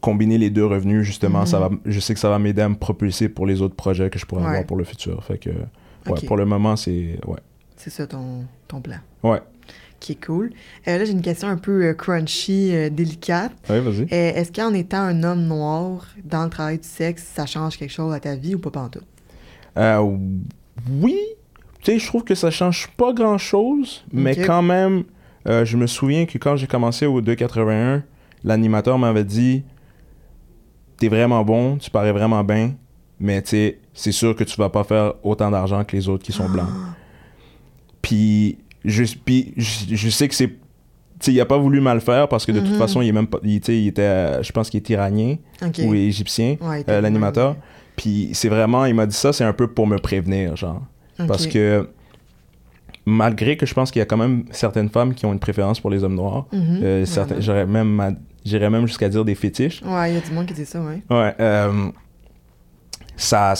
combiner 0.00 0.38
les 0.38 0.50
deux 0.50 0.64
revenus, 0.66 1.02
justement, 1.04 1.40
Mhm. 1.40 1.46
ça 1.46 1.60
va, 1.60 1.70
je 1.84 2.00
sais 2.00 2.14
que 2.14 2.20
ça 2.20 2.28
va 2.30 2.38
m'aider 2.38 2.62
à 2.62 2.68
me 2.68 2.74
propulser 2.76 3.28
pour 3.28 3.46
les 3.46 3.62
autres 3.62 3.74
projets 3.76 4.10
que 4.10 4.18
je 4.18 4.26
pourrais 4.26 4.42
Ouais. 4.42 4.48
avoir 4.48 4.64
pour 4.66 4.76
le 4.76 4.84
futur. 4.84 5.22
Fait 5.24 5.38
que, 5.38 5.50
ouais, 5.50 6.20
pour 6.26 6.36
le 6.36 6.44
moment, 6.44 6.76
c'est. 6.76 7.18
Ouais. 7.26 7.38
C'est 7.76 7.90
ça 7.90 8.06
ton, 8.06 8.44
ton 8.68 8.80
plan. 8.80 8.96
Ouais. 9.22 9.40
Qui 10.00 10.12
est 10.12 10.24
cool. 10.26 10.50
Euh, 10.88 10.98
là, 10.98 11.04
j'ai 11.04 11.12
une 11.12 11.22
question 11.22 11.48
un 11.48 11.56
peu 11.56 11.84
euh, 11.86 11.94
crunchy, 11.94 12.70
euh, 12.74 12.90
délicate. 12.90 13.52
Ouais, 13.70 13.80
vas-y. 13.80 14.06
Est-ce 14.10 14.52
qu'en 14.52 14.74
étant 14.74 14.98
un 15.00 15.22
homme 15.24 15.44
noir 15.46 16.06
dans 16.24 16.44
le 16.44 16.50
travail 16.50 16.78
du 16.78 16.86
sexe, 16.88 17.24
ça 17.34 17.46
change 17.46 17.78
quelque 17.78 17.92
chose 17.92 18.12
à 18.12 18.20
ta 18.20 18.34
vie 18.36 18.54
ou 18.54 18.58
pas 18.58 18.70
pantoute? 18.70 19.06
Euh, 19.78 20.00
oui, 21.00 21.18
tu 21.82 21.92
sais, 21.92 21.98
je 21.98 22.06
trouve 22.06 22.24
que 22.24 22.34
ça 22.34 22.50
change 22.50 22.88
pas 22.96 23.12
grand 23.14 23.38
chose, 23.38 24.04
mais 24.12 24.36
quand 24.36 24.62
même, 24.62 25.04
je 25.46 25.76
me 25.76 25.86
souviens 25.86 26.26
que 26.26 26.36
quand 26.38 26.56
j'ai 26.56 26.66
commencé 26.66 27.06
au 27.06 27.20
281, 27.20 28.02
l'animateur 28.44 28.98
m'avait 28.98 29.24
dit 29.24 29.64
T'es 30.98 31.08
vraiment 31.08 31.44
bon, 31.44 31.76
tu 31.76 31.90
parais 31.90 32.12
vraiment 32.12 32.42
bien, 32.44 32.72
mais 33.20 33.42
tu 33.42 33.50
sais, 33.50 33.78
c'est 33.94 34.12
sûr 34.12 34.34
que 34.34 34.44
tu 34.44 34.56
vas 34.56 34.70
pas 34.70 34.84
faire 34.84 35.14
autant 35.22 35.50
d'argent 35.50 35.84
que 35.84 35.94
les 35.96 36.08
autres 36.08 36.24
qui 36.24 36.32
sont 36.32 36.48
blancs. 36.48 36.68
Puis, 38.02 38.58
je, 38.84 39.04
puis 39.24 39.52
je, 39.56 39.94
je 39.96 40.08
sais 40.08 40.28
que 40.28 40.34
c'est. 40.34 40.48
Tu 40.48 40.56
sais, 41.20 41.32
il 41.32 41.40
a 41.40 41.46
pas 41.46 41.56
voulu 41.58 41.80
mal 41.80 42.00
faire 42.00 42.28
parce 42.28 42.44
que 42.44 42.52
de 42.52 42.60
toute 42.60 42.72
Mhm. 42.72 42.78
façon, 42.78 43.00
il 43.00 43.08
est 43.08 43.12
même 43.12 43.26
pas. 43.26 43.38
il, 43.42 43.60
tu 43.60 43.66
sais, 43.66 43.78
il 43.80 43.86
était, 43.88 44.02
euh, 44.02 44.42
je 44.42 44.52
pense 44.52 44.68
qu'il 44.70 44.78
est 44.78 44.90
iranien 44.90 45.36
ou 45.86 45.94
égyptien, 45.94 46.56
Ouais, 46.60 46.84
euh, 46.88 47.00
l'animateur. 47.00 47.56
Puis 47.96 48.30
c'est 48.34 48.50
vraiment, 48.50 48.84
il 48.84 48.94
m'a 48.94 49.06
dit 49.06 49.16
ça, 49.16 49.32
c'est 49.32 49.44
un 49.44 49.54
peu 49.54 49.66
pour 49.68 49.86
me 49.86 49.96
prévenir, 49.98 50.56
genre. 50.56 50.82
Parce 51.26 51.46
que 51.46 51.88
malgré 53.06 53.56
que 53.56 53.64
je 53.64 53.72
pense 53.72 53.90
qu'il 53.90 54.00
y 54.00 54.02
a 54.02 54.06
quand 54.06 54.16
même 54.18 54.44
certaines 54.50 54.90
femmes 54.90 55.14
qui 55.14 55.24
ont 55.24 55.32
une 55.32 55.38
préférence 55.38 55.80
pour 55.80 55.90
les 55.90 56.04
hommes 56.04 56.14
noirs, 56.16 56.46
Mhm, 56.52 56.80
euh, 56.82 57.04
certains- 57.06 57.40
j'aurais 57.40 57.64
même, 57.66 57.88
ma- 57.88 58.10
j'irais 58.46 58.70
même 58.70 58.86
jusqu'à 58.86 59.08
dire 59.08 59.24
des 59.24 59.34
fétiches. 59.34 59.82
Ouais, 59.82 60.10
il 60.12 60.14
y 60.14 60.18
a 60.18 60.20
du 60.20 60.30
monde 60.32 60.46
qui 60.46 60.54
dit 60.54 60.64
ça, 60.66 60.80
ouais. 60.80 61.02
Ouais, 61.10 61.34
euh, 61.40 61.90
ça, 63.16 63.54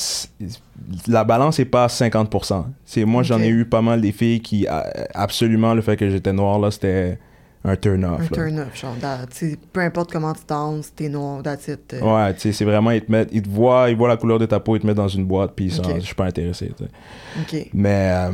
la 1.09 1.25
balance 1.25 1.59
est 1.59 1.64
pas 1.64 1.85
à 1.85 1.87
50%. 1.88 2.66
C'est 2.85 3.05
moi, 3.05 3.23
j'en 3.23 3.40
ai 3.40 3.49
eu 3.49 3.64
pas 3.64 3.83
mal 3.83 4.00
des 4.00 4.12
filles 4.12 4.40
qui, 4.40 4.66
absolument, 5.14 5.75
le 5.75 5.83
fait 5.83 5.97
que 5.97 6.09
j'étais 6.11 6.33
noir, 6.33 6.59
là, 6.59 6.71
c'était 6.71 7.19
un 7.64 7.75
turn-off. 7.75 8.21
Un 8.21 8.26
turn-off, 8.26 8.76
genre. 8.81 8.97
that- 9.00 9.26
peu 9.73 9.81
importe 9.81 10.12
comment 10.12 10.33
tu 10.35 10.43
danses, 10.47 10.95
t'es 10.95 11.09
noir, 11.09 11.43
that's 11.43 11.66
it. 11.69 11.95
euh, 11.95 12.00
Ouais, 12.00 12.35
tu 12.35 12.40
sais, 12.40 12.52
c'est 12.52 12.64
vraiment, 12.64 12.90
ils 12.93 13.00
te 13.02 13.11
mettent, 13.11 13.31
ils 13.33 13.43
te 13.43 13.49
voient, 13.49 13.90
ils 13.90 13.97
voient 13.97 14.09
la 14.09 14.16
couleur 14.16 14.38
de 14.38 14.47
ta 14.47 14.61
peau, 14.61 14.76
ils 14.76 14.81
te 14.81 14.87
mettent 14.87 14.97
dans 14.97 15.09
une 15.09 15.25
boîte, 15.25 15.52
puis 15.57 15.71
ça, 15.71 15.83
Ok. 15.83 15.95
je 15.97 16.00
suis 16.05 16.14
pas 16.14 16.26
intéressé. 16.26 16.71
OK. 17.40 17.69
Mais 17.73 18.12
euh, 18.12 18.33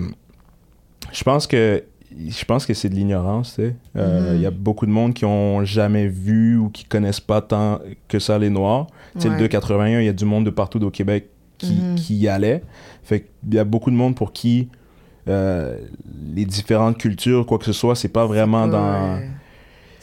je 1.13 1.23
pense 1.25 1.47
que 1.47 1.83
je 2.29 2.45
pense 2.45 2.67
que 2.67 2.75
c'est 2.75 2.89
de 2.89 2.95
l'ignorance, 2.95 3.55
tu 3.55 3.63
sais. 3.63 3.77
Euh, 3.97 4.31
Il 4.33 4.37
Mhm. 4.37 4.43
y 4.43 4.47
a 4.47 4.51
beaucoup 4.51 4.87
de 4.87 4.91
monde 4.91 5.15
qui 5.15 5.25
ont 5.25 5.65
jamais 5.65 6.07
vu 6.09 6.57
ou 6.59 6.69
qui 6.69 6.85
connaissent 6.85 7.21
pas 7.21 7.41
tant 7.41 7.81
que 8.09 8.19
ça 8.19 8.39
les 8.39 8.51
Noirs. 8.51 8.87
Tu 9.15 9.21
sais, 9.23 9.29
Ouais. 9.29 9.35
le 9.35 9.41
281, 9.41 10.01
il 10.01 10.07
y 10.07 10.09
a 10.09 10.13
du 10.13 10.25
monde 10.25 10.45
de 10.45 10.51
partout 10.51 10.83
au 10.85 10.91
Québec 10.91 11.29
qui, 11.59 11.75
Mhm. 11.75 11.95
qui 11.97 12.17
y 12.17 12.29
allait. 12.29 12.63
Fait 13.03 13.21
qu'il 13.45 13.55
y 13.55 13.59
a 13.59 13.65
beaucoup 13.65 13.91
de 13.91 13.97
monde 13.97 14.15
pour 14.15 14.33
qui 14.33 14.69
euh, 15.29 15.77
les 16.35 16.45
différentes 16.45 16.99
cultures, 16.99 17.47
quoi 17.47 17.57
que 17.59 17.65
ce 17.65 17.73
soit, 17.73 17.95
c'est 17.95 18.09
pas 18.09 18.27
vraiment 18.27 18.67
dans... 18.67 19.21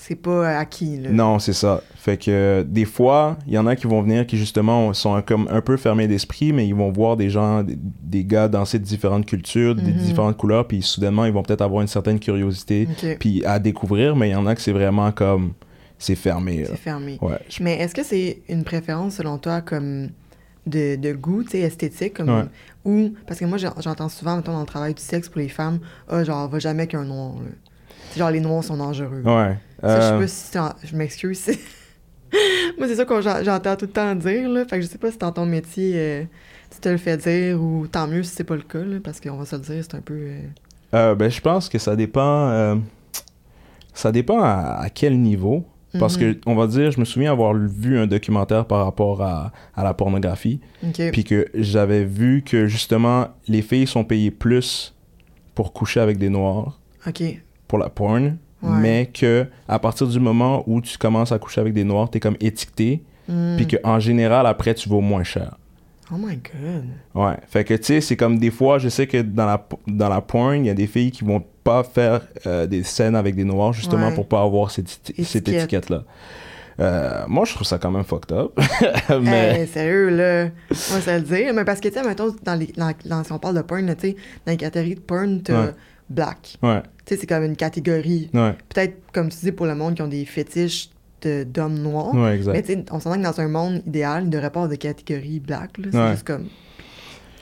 c'est 0.01 0.15
pas 0.15 0.57
acquis, 0.57 0.97
là. 0.97 1.09
Non, 1.11 1.39
c'est 1.39 1.53
ça. 1.53 1.81
Fait 1.95 2.17
que 2.17 2.31
euh, 2.31 2.63
des 2.63 2.85
fois, 2.85 3.37
il 3.45 3.53
y 3.53 3.57
en 3.57 3.67
a 3.67 3.75
qui 3.75 3.85
vont 3.87 4.01
venir 4.01 4.25
qui 4.25 4.37
justement 4.37 4.93
sont 4.93 5.21
comme 5.21 5.47
un 5.51 5.61
peu 5.61 5.75
fermés 5.77 6.07
d'esprit, 6.07 6.53
mais 6.53 6.65
ils 6.67 6.73
vont 6.75 6.91
voir 6.91 7.17
des 7.17 7.29
gens, 7.29 7.63
des, 7.63 7.77
des 7.77 8.23
gars 8.23 8.47
danser 8.47 8.79
de 8.79 8.83
différentes 8.85 9.25
cultures, 9.25 9.75
des 9.75 9.91
Mhm. 9.91 9.97
différentes 9.97 10.37
couleurs, 10.37 10.65
puis 10.67 10.81
soudainement 10.81 11.25
ils 11.25 11.33
vont 11.33 11.43
peut-être 11.43 11.61
avoir 11.61 11.81
une 11.81 11.87
certaine 11.87 12.19
curiosité, 12.19 12.87
puis 13.19 13.43
à 13.45 13.59
découvrir, 13.59 14.15
mais 14.15 14.29
il 14.29 14.31
y 14.31 14.35
en 14.35 14.47
a 14.47 14.55
que 14.55 14.61
c'est 14.61 14.71
vraiment 14.71 15.11
comme 15.11 15.53
c'est 15.97 16.15
fermé. 16.15 16.63
C'est 16.65 16.77
fermé. 16.77 17.17
Ouais. 17.21 17.37
je- 17.49 17.61
Mais 17.61 17.77
est-ce 17.79 17.93
que 17.93 18.03
c'est 18.03 18.41
une 18.47 18.63
préférence 18.63 19.15
selon 19.15 19.37
toi 19.37 19.59
comme 19.61 20.09
de, 20.65 20.95
de 20.95 21.13
goût, 21.13 21.43
tu 21.43 21.51
sais, 21.51 21.59
esthétique, 21.59 22.13
comme 22.13 22.29
Ouais. 22.29 22.45
ou 22.85 23.13
parce 23.27 23.39
que 23.39 23.45
moi 23.45 23.57
j'entends 23.57 24.07
souvent 24.09 24.37
mettons 24.37 24.53
dans 24.53 24.59
le 24.61 24.65
travail 24.65 24.93
du 24.93 25.01
sexe 25.01 25.27
pour 25.27 25.41
les 25.41 25.49
femmes, 25.49 25.79
ah 26.07 26.23
genre 26.23 26.47
va 26.47 26.59
jamais 26.59 26.87
qu'un 26.87 27.03
noir. 27.05 27.33
Là. 27.35 27.49
Genre 28.17 28.31
les 28.31 28.39
noirs 28.39 28.63
sont 28.63 28.77
dangereux. 28.77 29.21
Ouais. 29.23 29.57
Ça, 29.81 29.95
je 29.99 30.01
sais 30.05 30.11
Euh, 30.13 30.19
pas 30.19 30.27
si 30.27 30.35
c'est 30.51 30.59
en- 30.59 30.73
je 30.83 30.95
m'excuse. 30.95 31.45
moi 32.77 32.87
c'est 32.87 32.95
ça 32.95 33.05
que 33.05 33.21
j'en- 33.21 33.43
j'entends 33.43 33.75
tout 33.75 33.85
le 33.85 33.91
temps 33.91 34.15
dire 34.15 34.49
là, 34.49 34.65
fait 34.65 34.77
que 34.77 34.81
je 34.83 34.87
sais 34.87 34.97
pas 34.97 35.11
si 35.11 35.17
dans 35.17 35.31
ton 35.31 35.45
métier 35.45 35.93
euh, 35.95 36.23
tu 36.71 36.79
te 36.79 36.89
le 36.89 36.97
fais 36.97 37.17
dire 37.17 37.61
ou 37.61 37.87
tant 37.87 38.07
mieux 38.07 38.23
si 38.23 38.35
c'est 38.35 38.43
pas 38.43 38.55
le 38.55 38.61
cas 38.61 38.79
là, 38.83 38.97
parce 39.03 39.19
qu'on 39.19 39.35
va 39.37 39.45
se 39.45 39.55
le 39.55 39.61
dire, 39.61 39.83
c'est 39.83 39.95
un 39.95 40.01
peu 40.01 40.13
euh, 40.15 40.39
euh, 40.93 41.15
ben, 41.15 41.29
je 41.29 41.41
pense 41.41 41.69
que 41.69 41.77
ça 41.79 41.95
dépend. 41.95 42.49
euh, 42.49 42.75
ça 43.93 44.11
dépend 44.11 44.41
à, 44.41 44.79
à 44.81 44.89
quel 44.89 45.19
niveau. 45.19 45.65
Parce 45.99 46.19
Mhm. 46.19 46.35
que, 46.35 46.39
on 46.45 46.53
va 46.55 46.67
dire, 46.67 46.91
je 46.91 46.99
me 46.99 47.05
souviens 47.05 47.31
avoir 47.31 47.53
vu 47.55 47.97
un 47.97 48.05
documentaire 48.05 48.65
par 48.65 48.85
rapport 48.85 49.23
à, 49.23 49.51
à 49.75 49.83
la 49.83 49.95
pornographie. 49.95 50.61
OK. 50.87 51.01
Puis 51.11 51.23
que 51.23 51.47
j'avais 51.55 52.03
vu 52.05 52.43
que 52.43 52.67
justement, 52.67 53.29
les 53.47 53.63
filles 53.63 53.87
sont 53.87 54.03
payées 54.03 54.29
plus 54.29 54.93
pour 55.55 55.73
coucher 55.73 55.99
avec 55.99 56.19
des 56.19 56.29
noirs, 56.29 56.79
OK. 57.07 57.23
Pour 57.69 57.77
la 57.79 57.87
porn, 57.87 58.35
Ouais. 58.61 58.77
mais 58.81 59.05
que 59.05 59.45
à 59.69 59.79
partir 59.79 60.05
du 60.07 60.19
moment 60.19 60.63
où 60.67 60.81
tu 60.81 60.97
commences 60.97 61.31
à 61.31 61.39
coucher 61.39 61.61
avec 61.61 61.71
des 61.73 61.85
noirs, 61.85 62.09
t'es 62.09 62.19
comme 62.19 62.35
étiqueté, 62.41 63.01
Hmm. 63.29 63.55
puis 63.57 63.67
qu'en 63.67 63.99
général, 63.99 64.45
après, 64.47 64.73
tu 64.73 64.89
vaux 64.89 64.99
moins 65.01 65.23
cher. 65.23 65.55
Oh 66.11 66.15
my 66.17 66.35
god. 66.37 66.85
Ouais. 67.13 67.37
Fait 67.47 67.63
que, 67.63 67.75
tu 67.75 67.83
sais, 67.83 68.01
c'est 68.01 68.17
comme 68.17 68.39
des 68.39 68.49
fois, 68.49 68.79
je 68.79 68.89
sais 68.89 69.05
que 69.05 69.21
dans 69.21 69.45
la, 69.45 69.63
dans 69.87 70.09
la 70.09 70.19
porn, 70.19 70.55
il 70.55 70.65
y 70.65 70.69
a 70.71 70.73
des 70.73 70.87
filles 70.87 71.11
qui 71.11 71.23
vont 71.23 71.43
pas 71.63 71.83
faire 71.83 72.21
euh, 72.47 72.65
des 72.65 72.81
scènes 72.83 73.15
avec 73.15 73.35
des 73.35 73.43
noirs, 73.43 73.71
justement, 73.71 74.07
Ouais. 74.07 74.15
pour 74.15 74.27
pas 74.27 74.41
avoir 74.41 74.71
cette, 74.71 74.87
éti- 74.89 75.23
cette 75.23 75.47
Étiquette. 75.47 75.55
étiquette-là. 75.65 76.03
Euh, 76.79 77.23
moi, 77.27 77.45
je 77.45 77.53
trouve 77.53 77.67
ça 77.67 77.77
quand 77.77 77.91
même 77.91 78.03
fucked 78.03 78.31
up. 78.35 78.57
mais... 79.21 79.59
Hey, 79.61 79.67
sérieux, 79.67 80.09
là. 80.09 80.45
Moi, 80.45 81.01
ça 81.01 81.17
le 81.17 81.23
dire. 81.23 81.53
Mais 81.53 81.65
parce 81.65 81.79
que, 81.81 81.89
tu 81.89 81.93
sais, 81.95 82.03
mettons, 82.03 82.33
dans 82.43 82.55
les, 82.55 82.67
dans, 82.77 82.91
dans- 83.05 83.23
si 83.23 83.31
on 83.31 83.37
parle 83.37 83.55
de 83.57 83.61
porn, 83.61 83.85
tu 83.95 84.09
sais, 84.09 84.15
dans 84.45 84.51
les 84.53 84.57
catégories 84.57 84.95
de 84.95 84.99
porn, 85.01 85.41
t'as 85.43 85.65
Ouais. 85.67 85.71
Black. 86.09 86.57
Ouais. 86.63 86.81
Tu 87.05 87.13
sais, 87.15 87.21
c'est 87.21 87.27
comme 87.27 87.43
une 87.43 87.55
catégorie. 87.55 88.29
Ouais. 88.33 88.55
Peut-être, 88.69 88.97
comme 89.13 89.29
tu 89.29 89.37
dis, 89.41 89.51
pour 89.51 89.65
le 89.65 89.75
monde 89.75 89.95
qui 89.95 90.01
ont 90.01 90.07
des 90.07 90.25
fétiches 90.25 90.89
de- 91.21 91.43
d'hommes 91.43 91.79
noirs. 91.79 92.13
Ouais, 92.15 92.35
exact. 92.35 92.53
Mais 92.53 92.61
tu 92.61 92.73
sais, 92.73 92.85
on 92.91 92.99
s'entend 92.99 93.17
que 93.17 93.23
dans 93.23 93.39
un 93.41 93.47
monde 93.47 93.81
idéal, 93.85 94.23
il 94.23 94.25
ne 94.27 94.31
devrait 94.31 94.49
pas 94.49 94.59
avoir 94.61 94.69
de 94.71 94.75
catégorie 94.75 95.39
black. 95.39 95.71
C'est 95.91 96.11
juste 96.11 96.23
comme. 96.25 96.47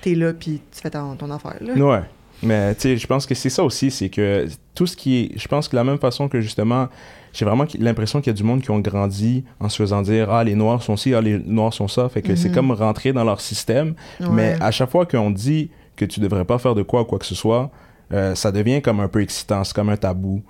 T'es 0.02 0.16
là, 0.16 0.34
puis 0.34 0.62
tu 0.72 0.82
fais 0.82 0.90
ton, 0.90 1.16
ton 1.16 1.30
affaire, 1.32 1.58
là. 1.62 1.74
Ouais. 1.74 2.02
Mais 2.44 2.76
tu 2.76 2.82
sais, 2.82 2.98
je 2.98 3.08
pense 3.08 3.26
que 3.26 3.34
c'est 3.34 3.50
ça 3.50 3.64
aussi, 3.64 3.90
c'est 3.90 4.10
que 4.10 4.46
tout 4.76 4.86
ce 4.86 4.96
qui 4.96 5.18
est. 5.18 5.40
Je 5.40 5.48
pense 5.48 5.68
que 5.68 5.76
la 5.76 5.84
même 5.84 5.98
façon 5.98 6.28
que 6.30 6.40
justement, 6.40 6.88
j'ai 7.34 7.46
vraiment 7.46 7.66
l'impression 7.80 8.22
qu'il 8.22 8.30
y 8.32 8.36
a 8.36 8.38
du 8.38 8.44
monde 8.44 8.62
qui 8.62 8.70
ont 8.70 8.80
grandi 8.80 9.44
en 9.60 9.70
se 9.70 9.78
faisant 9.78 10.04
dire 10.04 10.30
Ah, 10.32 10.44
les 10.44 10.54
Noirs 10.54 10.84
sont 10.84 10.98
ci, 10.98 11.16
ah, 11.16 11.22
les 11.22 11.40
Noirs 11.40 11.74
sont 11.74 11.88
ça. 11.88 12.08
Fait 12.10 12.22
que 12.22 12.36
c'est 12.36 12.50
Mhm. 12.50 12.56
comme 12.56 12.72
rentrer 12.72 13.12
dans 13.12 13.24
leur 13.24 13.42
système. 13.42 13.96
Mais 14.32 14.56
à 14.62 14.70
chaque 14.70 14.92
fois 14.92 15.08
qu'on 15.08 15.32
dit 15.32 15.72
que 15.96 16.06
tu 16.06 16.20
devrais 16.20 16.46
pas 16.46 16.60
faire 16.60 16.76
de 16.76 16.84
quoi 16.84 17.02
ou 17.02 17.06
quoi 17.06 17.18
que 17.18 17.26
ce 17.26 17.34
soit, 17.36 17.72
euh, 18.14 18.36
ça 18.36 18.52
devient 18.52 18.82
comme 18.82 19.00
un 19.00 19.08
peu 19.08 19.22
excitant, 19.22 19.64
c'est 19.64 19.74
comme 19.76 19.90
un 19.90 19.98
tabou. 19.98 20.42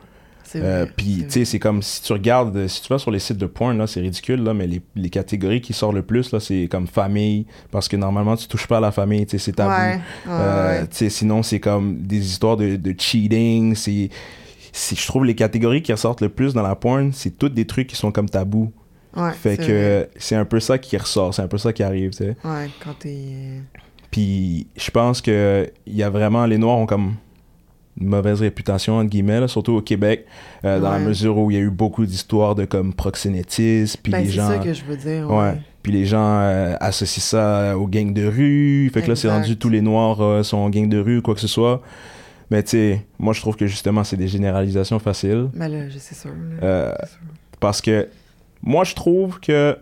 Euh, 0.56 0.86
Puis, 0.96 1.24
tu 1.26 1.32
sais, 1.32 1.46
c'est 1.46 1.60
comme 1.60 1.82
si 1.82 2.02
tu 2.02 2.14
regardes, 2.14 2.68
si 2.68 2.82
tu 2.82 2.88
vas 2.88 2.98
sur 2.98 3.12
les 3.12 3.20
sites 3.20 3.38
de 3.38 3.48
porn, 3.48 3.78
là, 3.78 3.86
c'est 3.86 4.00
ridicule, 4.00 4.42
là, 4.44 4.54
mais 4.54 4.66
les, 4.66 4.82
les 4.96 5.10
catégories 5.10 5.60
qui 5.60 5.74
sortent 5.74 5.96
le 5.96 6.04
plus, 6.04 6.32
là, 6.32 6.40
c'est 6.40 6.70
comme 6.72 6.88
famille, 6.88 7.46
parce 7.70 7.90
que 7.90 7.98
normalement, 7.98 8.38
tu 8.38 8.48
touches 8.48 8.66
pas 8.66 8.78
à 8.78 8.80
la 8.80 8.94
famille, 8.94 9.26
tu 9.26 9.32
sais, 9.32 9.40
c'est 9.44 9.52
tabou. 9.52 9.72
Ouais, 9.72 9.96
ouais, 9.96 10.00
Euh, 10.32 10.82
ouais. 10.82 10.88
tu 10.88 10.96
sais, 10.96 11.10
sinon, 11.10 11.44
c'est 11.44 11.60
comme 11.60 11.98
des 12.02 12.26
histoires 12.26 12.56
de, 12.56 12.78
de 12.78 12.96
cheating. 12.98 13.76
C'est, 13.76 14.10
je 14.96 15.06
trouve 15.08 15.26
les 15.26 15.36
catégories 15.36 15.82
qui 15.82 15.92
ressortent 15.92 16.22
le 16.22 16.30
plus 16.30 16.54
dans 16.54 16.62
la 16.64 16.76
porn, 16.76 17.12
c'est 17.12 17.38
toutes 17.38 17.54
des 17.54 17.66
trucs 17.66 17.88
qui 17.88 17.98
sont 17.98 18.14
comme 18.14 18.30
tabous. 18.30 18.72
Ouais, 19.18 19.34
fait 19.34 19.58
que 19.58 20.08
c'est 20.16 20.36
un 20.36 20.46
peu 20.46 20.60
ça 20.62 20.78
qui 20.78 20.96
ressort, 20.96 21.34
c'est 21.34 21.42
un 21.42 21.48
peu 21.50 21.58
ça 21.58 21.74
qui 21.74 21.84
arrive, 21.84 22.12
tu 22.12 22.18
sais. 22.20 22.36
Ouais, 22.46 22.70
quand 22.84 22.94
t'es. 23.00 23.18
euh, 23.18 23.60
Puis 24.12 24.68
je 24.78 24.92
pense 24.92 25.22
que 25.22 25.70
il 25.88 25.96
y 25.96 26.04
a 26.04 26.10
vraiment 26.10 26.46
les 26.46 26.58
Noirs 26.58 26.78
ont 26.78 26.86
comme 26.86 27.16
une 28.00 28.08
mauvaise 28.08 28.42
réputation 28.42 28.98
entre 28.98 29.10
guillemets, 29.10 29.40
là, 29.40 29.48
surtout 29.48 29.74
au 29.74 29.82
Québec, 29.82 30.26
euh, 30.66 30.80
dans 30.80 30.92
la 30.92 31.00
mesure 31.00 31.38
où 31.38 31.50
il 31.52 31.56
y 31.56 31.60
a 31.60 31.64
eu 31.64 31.70
beaucoup 31.70 32.06
d'histoires 32.06 32.56
de 32.56 32.66
comme 32.66 32.94
proxénétisme, 32.94 34.00
puis 34.04 34.12
Ben, 34.12 34.20
les 34.20 34.26
c'est 34.28 34.32
gens, 34.34 34.48
ça 34.48 34.58
que 34.60 34.74
je 34.74 34.84
veux 34.86 34.98
dire. 34.98 35.30
ouais, 35.30 35.36
Ouais. 35.38 35.62
puis 35.84 35.92
les 35.92 36.06
gens 36.06 36.40
euh, 36.42 36.76
associent 36.80 37.22
ça 37.22 37.78
aux 37.78 37.88
gangs 37.88 38.14
de 38.14 38.26
rue, 38.28 38.90
fait 38.94 39.02
que 39.02 39.08
là 39.10 39.16
c'est 39.16 39.30
rendu 39.30 39.58
tous 39.58 39.70
les 39.70 39.82
Noirs 39.82 40.22
euh, 40.22 40.44
sont 40.44 40.58
en 40.58 40.70
gang 40.70 40.88
de 40.88 41.00
rue, 41.00 41.22
quoi 41.22 41.34
que 41.34 41.42
ce 41.42 41.48
soit. 41.48 41.82
Mais 42.50 42.64
tu 42.64 42.70
sais, 42.70 43.06
moi 43.20 43.34
je 43.34 43.42
trouve 43.42 43.56
que 43.58 43.68
justement 43.68 44.04
c'est 44.04 44.16
des 44.18 44.28
généralisations 44.28 45.00
faciles. 45.00 45.50
Ben 45.54 45.68
là, 45.68 45.80
c'est 45.98 46.16
sûr. 46.16 46.32
Euh, 46.64 46.94
C'est 47.02 47.10
sûr. 47.10 47.20
parce 47.60 47.82
que 47.82 48.08
moi 48.62 48.84
je 48.86 48.96
trouve 48.96 49.40
que 49.40 49.78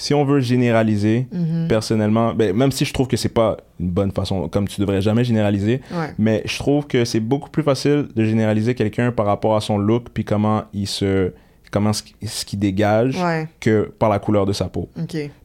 si 0.00 0.14
on 0.14 0.24
veut 0.24 0.38
généraliser, 0.40 1.26
Mhm. 1.32 1.66
personnellement, 1.68 2.32
ben, 2.34 2.54
même 2.54 2.70
si 2.72 2.84
je 2.84 2.92
trouve 2.94 3.08
que 3.08 3.16
c'est 3.16 3.28
pas 3.28 3.56
une 3.80 3.90
bonne 3.90 4.12
façon, 4.12 4.48
comme 4.48 4.68
tu 4.68 4.80
devrais 4.80 5.02
jamais 5.02 5.24
généraliser, 5.24 5.80
Ouais. 5.92 6.12
mais 6.18 6.42
je 6.44 6.56
trouve 6.58 6.86
que 6.86 7.04
c'est 7.04 7.20
beaucoup 7.20 7.50
plus 7.50 7.62
facile 7.64 8.06
de 8.14 8.24
généraliser 8.24 8.74
quelqu'un 8.74 9.10
par 9.12 9.26
rapport 9.26 9.56
à 9.56 9.60
son 9.60 9.76
look 9.76 10.04
puis 10.14 10.24
comment 10.24 10.62
il 10.72 10.86
se 10.86 11.32
comment 11.70 11.92
ce, 11.92 12.02
ce 12.24 12.44
qu'il 12.46 12.58
dégage 12.60 13.16
Ouais, 13.22 13.46
que 13.60 13.92
par 13.98 14.08
la 14.08 14.18
couleur 14.18 14.46
de 14.46 14.52
sa 14.54 14.66
peau. 14.68 14.88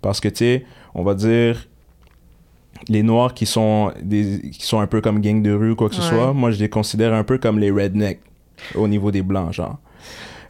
Parce 0.01 0.19
que 0.21 0.29
tu 0.29 0.37
sais, 0.37 0.65
on 0.95 1.03
va 1.03 1.15
dire 1.15 1.67
les 2.89 3.03
noirs 3.03 3.33
qui 3.33 3.45
sont 3.45 3.91
des 4.01 4.41
qui 4.51 4.65
sont 4.65 4.79
un 4.79 4.87
peu 4.87 5.01
comme 5.01 5.19
gang 5.21 5.41
de 5.41 5.51
rue 5.51 5.75
quoi 5.75 5.89
que 5.89 5.95
ce 5.95 6.01
soit, 6.01 6.33
moi 6.33 6.51
je 6.51 6.59
les 6.59 6.69
considère 6.69 7.13
un 7.13 7.23
peu 7.23 7.37
comme 7.37 7.59
les 7.59 7.71
rednecks 7.71 8.19
au 8.75 8.87
niveau 8.87 9.11
des 9.11 9.21
blancs 9.21 9.51
genre. 9.53 9.79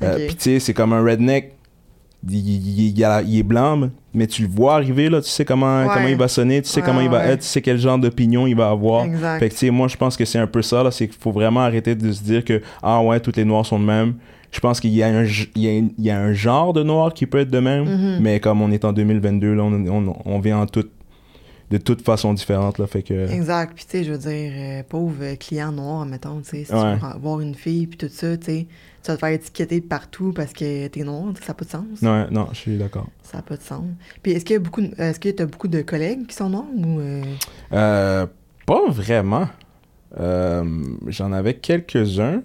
Euh, 0.02 0.16
Ok. 0.18 0.26
Puis 0.28 0.36
tu 0.36 0.42
sais, 0.44 0.60
c'est 0.60 0.74
comme 0.74 0.94
un 0.94 1.04
redneck 1.04 1.54
il, 2.30 3.02
est 3.40 3.44
blanc, 3.44 3.90
mais 4.14 4.28
tu 4.28 4.44
le 4.44 4.48
vois 4.48 4.76
arriver, 4.76 5.10
là, 5.10 5.22
tu 5.22 5.30
sais 5.30 5.46
comment, 5.46 5.84
Ouais. 5.84 5.90
comment 5.94 6.08
il 6.08 6.16
va 6.16 6.28
sonner, 6.28 6.62
tu 6.62 6.70
sais 6.70 6.80
Ouais, 6.82 6.86
comment 6.86 7.02
il 7.02 7.10
va 7.10 7.26
être, 7.26 7.42
tu 7.42 7.48
sais 7.48 7.62
quel 7.62 7.78
genre 7.78 7.98
d'opinion 7.98 8.48
il 8.48 8.56
va 8.56 8.70
avoir. 8.70 9.06
Exact. 9.06 9.40
Fait 9.40 9.50
que, 9.50 9.70
moi, 9.72 9.88
je 9.88 9.98
pense 9.98 10.16
que 10.18 10.26
c'est 10.26 10.40
un 10.40 10.48
peu 10.48 10.62
ça, 10.62 10.84
là, 10.84 10.92
c'est 10.92 11.08
qu'il 11.08 11.18
faut 11.20 11.32
vraiment 11.32 11.62
arrêter 11.62 11.96
de 11.96 12.12
se 12.12 12.24
dire 12.24 12.44
que, 12.46 12.62
ah 12.82 13.02
ouais, 13.02 13.20
toutes 13.20 13.38
les 13.38 13.46
noirs 13.46 13.66
sont 13.66 13.80
de 13.80 13.86
même. 13.86 14.14
Je 14.52 14.60
pense 14.60 14.80
qu'il 14.80 14.92
y, 14.92 15.02
a 15.02 15.08
un 15.08 15.24
g- 15.24 15.50
il 15.56 15.62
y, 15.64 15.68
a 15.68 15.72
une- 15.78 15.92
il 15.98 16.06
y 16.06 16.12
a 16.12 16.20
un 16.20 16.32
genre 16.34 16.74
de 16.74 16.84
noir 16.84 17.14
qui 17.14 17.26
peut 17.26 17.40
être 17.40 17.50
de 17.50 17.60
même, 17.60 17.86
Mhm. 17.86 18.20
mais 18.22 18.40
comme 18.40 18.62
on 18.62 18.72
est 18.72 18.86
en 18.86 18.94
2022, 18.94 19.54
là, 19.56 19.64
on, 19.64 19.74
on, 19.88 20.16
on 20.26 20.40
vient 20.40 20.60
en 20.60 20.68
toute, 20.68 20.92
de 21.80 21.84
toute 21.84 22.02
façon 22.04 22.34
différente, 22.34 22.78
là, 22.78 22.86
fait 22.88 23.02
que... 23.04 23.30
Exact. 23.32 23.74
Puis, 23.76 23.86
tu 23.86 23.92
sais, 23.92 24.04
je 24.04 24.12
veux 24.12 24.18
dire, 24.18 24.52
euh, 24.56 24.84
pauvre 24.88 25.34
client 25.36 25.72
noir, 25.72 26.06
mettons, 26.06 26.40
tu 26.42 26.50
sais, 26.50 26.64
si 26.66 26.74
Ouais. 26.74 26.98
tu 27.00 27.06
veux 27.06 27.20
voir 27.20 27.40
une 27.42 27.56
fille, 27.56 27.88
puis 27.88 27.98
tout 27.98 28.10
ça, 28.14 28.38
tu 28.38 28.46
sais, 28.46 28.68
tu 29.04 29.08
vas 29.12 29.16
te 29.16 29.20
faire 29.20 29.30
étiqueter 29.30 29.82
partout 29.82 30.34
parce 30.36 30.54
que 30.54 30.88
t'es 30.88 31.04
noir, 31.04 31.34
ça 31.42 31.48
n'a 31.50 31.54
pas 31.56 31.66
de 31.66 31.70
sens. 31.72 32.02
Ouais, 32.02 32.26
non, 32.32 32.48
je 32.52 32.58
suis 32.58 32.78
d'accord. 32.78 33.08
Ça 33.24 33.38
n'a 33.38 33.44
pas 33.44 33.58
de 33.58 33.62
sens. 33.64 33.84
Puis, 34.22 34.34
est-ce 34.34 34.46
qu'il 34.46 34.54
y 34.54 34.58
a 34.58 34.60
beaucoup, 34.60 34.82
de- 34.82 34.94
est-ce 34.98 35.20
que 35.20 35.30
t'as 35.30 35.46
beaucoup 35.46 35.68
de 35.68 35.82
collègues 35.82 36.28
qui 36.28 36.36
sont 36.36 36.50
noirs 36.50 36.66
ou. 36.76 37.00
euh, 37.00 37.24
Euh, 37.74 38.28
pas 38.66 38.82
vraiment. 38.90 39.48
Euh, 40.20 40.64
j'en 41.08 41.32
avais 41.32 41.56
quelques-uns. 41.56 42.44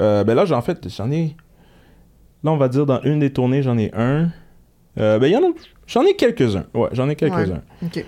Euh, 0.00 0.24
ben 0.24 0.34
là, 0.34 0.44
j'en 0.46 0.62
fait, 0.62 0.88
j'en 0.88 1.10
ai. 1.10 1.36
Là, 2.42 2.50
on 2.52 2.56
va 2.56 2.68
dire 2.68 2.86
dans 2.86 3.02
une 3.02 3.18
des 3.20 3.32
tournées, 3.32 3.62
j'en 3.62 3.76
ai 3.76 3.90
un. 3.94 4.30
Euh, 4.98 5.18
ben, 5.18 5.26
il 5.26 5.32
y 5.32 5.36
en 5.36 5.42
a. 5.42 5.52
J'en 5.86 6.02
ai 6.06 6.14
quelques-uns. 6.16 6.64
Ouais, 6.74 6.88
j'en 6.92 7.08
ai 7.08 7.16
quelques-uns. 7.16 7.62
Ok. 7.84 8.04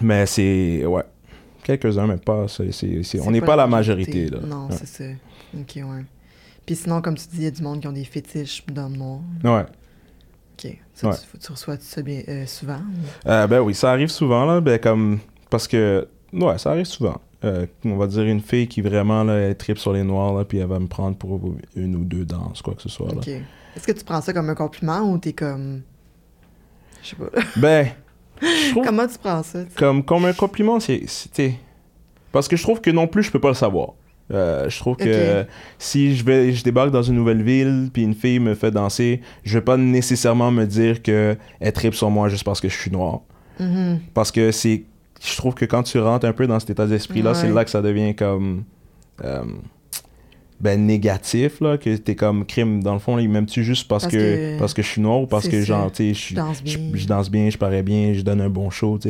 Mais 0.00 0.26
c'est. 0.26 0.84
Ouais. 0.86 1.02
Quelques-uns, 1.64 2.06
mais 2.06 2.16
pas. 2.16 2.46
on 3.24 3.30
n'est 3.30 3.40
pas, 3.42 3.56
la 3.56 3.66
majorité, 3.66 4.28
là. 4.28 4.38
Non, 4.46 4.68
Ouais. 4.68 4.74
c'est 4.78 4.86
ça. 4.86 5.04
Ok, 5.58 5.76
ouais. 5.76 6.04
Puis 6.64 6.76
sinon, 6.76 7.00
comme 7.02 7.14
tu 7.16 7.26
dis, 7.28 7.36
il 7.38 7.44
y 7.44 7.46
a 7.46 7.50
du 7.50 7.62
monde 7.62 7.80
qui 7.80 7.88
ont 7.88 7.92
des 7.92 8.04
fétiches 8.04 8.64
d'hommes 8.66 8.96
noirs. 8.96 9.20
Ouais. 9.44 9.64
Ok. 10.54 10.78
Ça, 10.94 11.08
Ouais. 11.08 11.14
tu, 11.32 11.38
tu 11.38 11.52
reçois 11.52 11.76
ça 11.78 12.02
bien, 12.02 12.22
euh, 12.28 12.46
souvent? 12.46 12.78
ou- 12.78 13.28
Euh, 13.28 13.46
ben 13.46 13.60
oui, 13.60 13.74
ça 13.74 13.90
arrive 13.90 14.08
souvent, 14.08 14.44
là. 14.46 14.60
Ben, 14.60 14.78
comme. 14.78 15.18
Parce 15.50 15.68
que. 15.68 16.08
Ouais, 16.32 16.58
ça 16.58 16.70
arrive 16.70 16.84
souvent. 16.86 17.20
Euh, 17.44 17.66
on 17.84 17.96
va 17.96 18.06
dire 18.06 18.24
une 18.24 18.40
fille 18.40 18.66
qui 18.66 18.80
vraiment, 18.80 19.22
là, 19.24 19.34
elle 19.34 19.56
tripe 19.56 19.78
sur 19.78 19.92
les 19.92 20.02
noirs, 20.02 20.34
là, 20.34 20.44
puis 20.44 20.58
elle 20.58 20.66
va 20.66 20.78
me 20.80 20.88
prendre 20.88 21.16
pour 21.16 21.40
une 21.76 21.94
ou 21.96 22.04
deux 22.04 22.24
danses, 22.24 22.62
quoi 22.62 22.74
que 22.74 22.82
ce 22.82 22.88
soit, 22.88 23.08
là. 23.08 23.18
Ok. 23.18 23.28
Est-ce 23.28 23.86
que 23.86 23.92
tu 23.92 24.04
prends 24.04 24.20
ça 24.20 24.32
comme 24.32 24.48
un 24.50 24.54
compliment 24.54 25.00
ou 25.02 25.18
t'es 25.18 25.32
comme. 25.34 25.82
Je 27.02 27.10
sais 27.10 27.16
pas. 27.16 27.26
Ben. 27.56 27.88
Comment 28.84 29.06
tu 29.06 29.18
prends 29.18 29.42
ça? 29.42 29.60
comme, 29.76 30.04
comme 30.04 30.24
un 30.24 30.32
compliment, 30.32 30.78
c'est. 30.80 31.04
Parce 32.32 32.48
que 32.48 32.56
je 32.56 32.62
trouve 32.62 32.80
que 32.80 32.90
non 32.90 33.06
plus, 33.06 33.22
je 33.22 33.30
peux 33.30 33.40
pas 33.40 33.48
le 33.48 33.54
savoir. 33.54 33.94
Euh, 34.30 34.68
je 34.68 34.78
trouve 34.78 34.96
que 34.96 35.46
si 35.78 36.14
je 36.14 36.22
vais 36.22 36.52
je 36.52 36.62
débarque 36.62 36.90
dans 36.90 37.02
une 37.02 37.14
nouvelle 37.14 37.42
ville 37.42 37.88
puis 37.90 38.02
une 38.02 38.14
fille 38.14 38.38
me 38.38 38.54
fait 38.54 38.70
danser, 38.70 39.22
je 39.42 39.58
vais 39.58 39.64
pas 39.64 39.78
nécessairement 39.78 40.50
me 40.50 40.66
dire 40.66 41.02
que 41.02 41.36
elle 41.60 41.72
tripe 41.72 41.94
sur 41.94 42.10
moi 42.10 42.28
juste 42.28 42.44
parce 42.44 42.60
que 42.60 42.68
je 42.68 42.76
suis 42.76 42.90
noir. 42.90 43.20
Mhm. 43.58 44.00
Parce 44.12 44.30
que 44.30 44.52
c'est 44.52 44.84
je 45.24 45.36
trouve 45.36 45.54
que 45.54 45.64
quand 45.64 45.82
tu 45.82 45.98
rentres 45.98 46.26
un 46.26 46.34
peu 46.34 46.46
dans 46.46 46.60
cet 46.60 46.70
état 46.70 46.86
d'esprit 46.86 47.22
là, 47.22 47.32
c'est 47.34 47.50
là 47.50 47.64
que 47.64 47.70
ça 47.70 47.80
devient 47.80 48.14
comme 48.14 48.64
euh, 49.24 49.42
ben 50.60 50.84
négatif 50.86 51.60
là 51.60 51.78
que 51.78 51.96
t'es 51.96 52.16
comme 52.16 52.44
crime 52.44 52.82
dans 52.82 52.92
le 52.94 52.98
fond 52.98 53.16
il 53.18 53.28
m'aime-tu 53.28 53.62
juste 53.62 53.86
parce, 53.88 54.04
Parce 54.04 54.12
que, 54.14 54.18
que- 54.18 54.58
parce 54.58 54.74
que 54.74 54.82
je 54.82 54.88
suis 54.88 55.00
noir 55.00 55.20
ou 55.22 55.26
parce 55.26 55.46
que 55.48 55.62
genre 55.62 55.90
tu 55.92 56.12
sais 56.12 56.14
je 56.14 56.28
Je 56.30 57.06
danse 57.06 57.30
bien. 57.30 57.48
je 57.50 57.56
parais 57.58 57.82
bien, 57.82 58.12
je 58.12 58.22
donne 58.22 58.40
un 58.40 58.50
bon 58.50 58.68
show, 58.70 58.98
tu. 58.98 59.08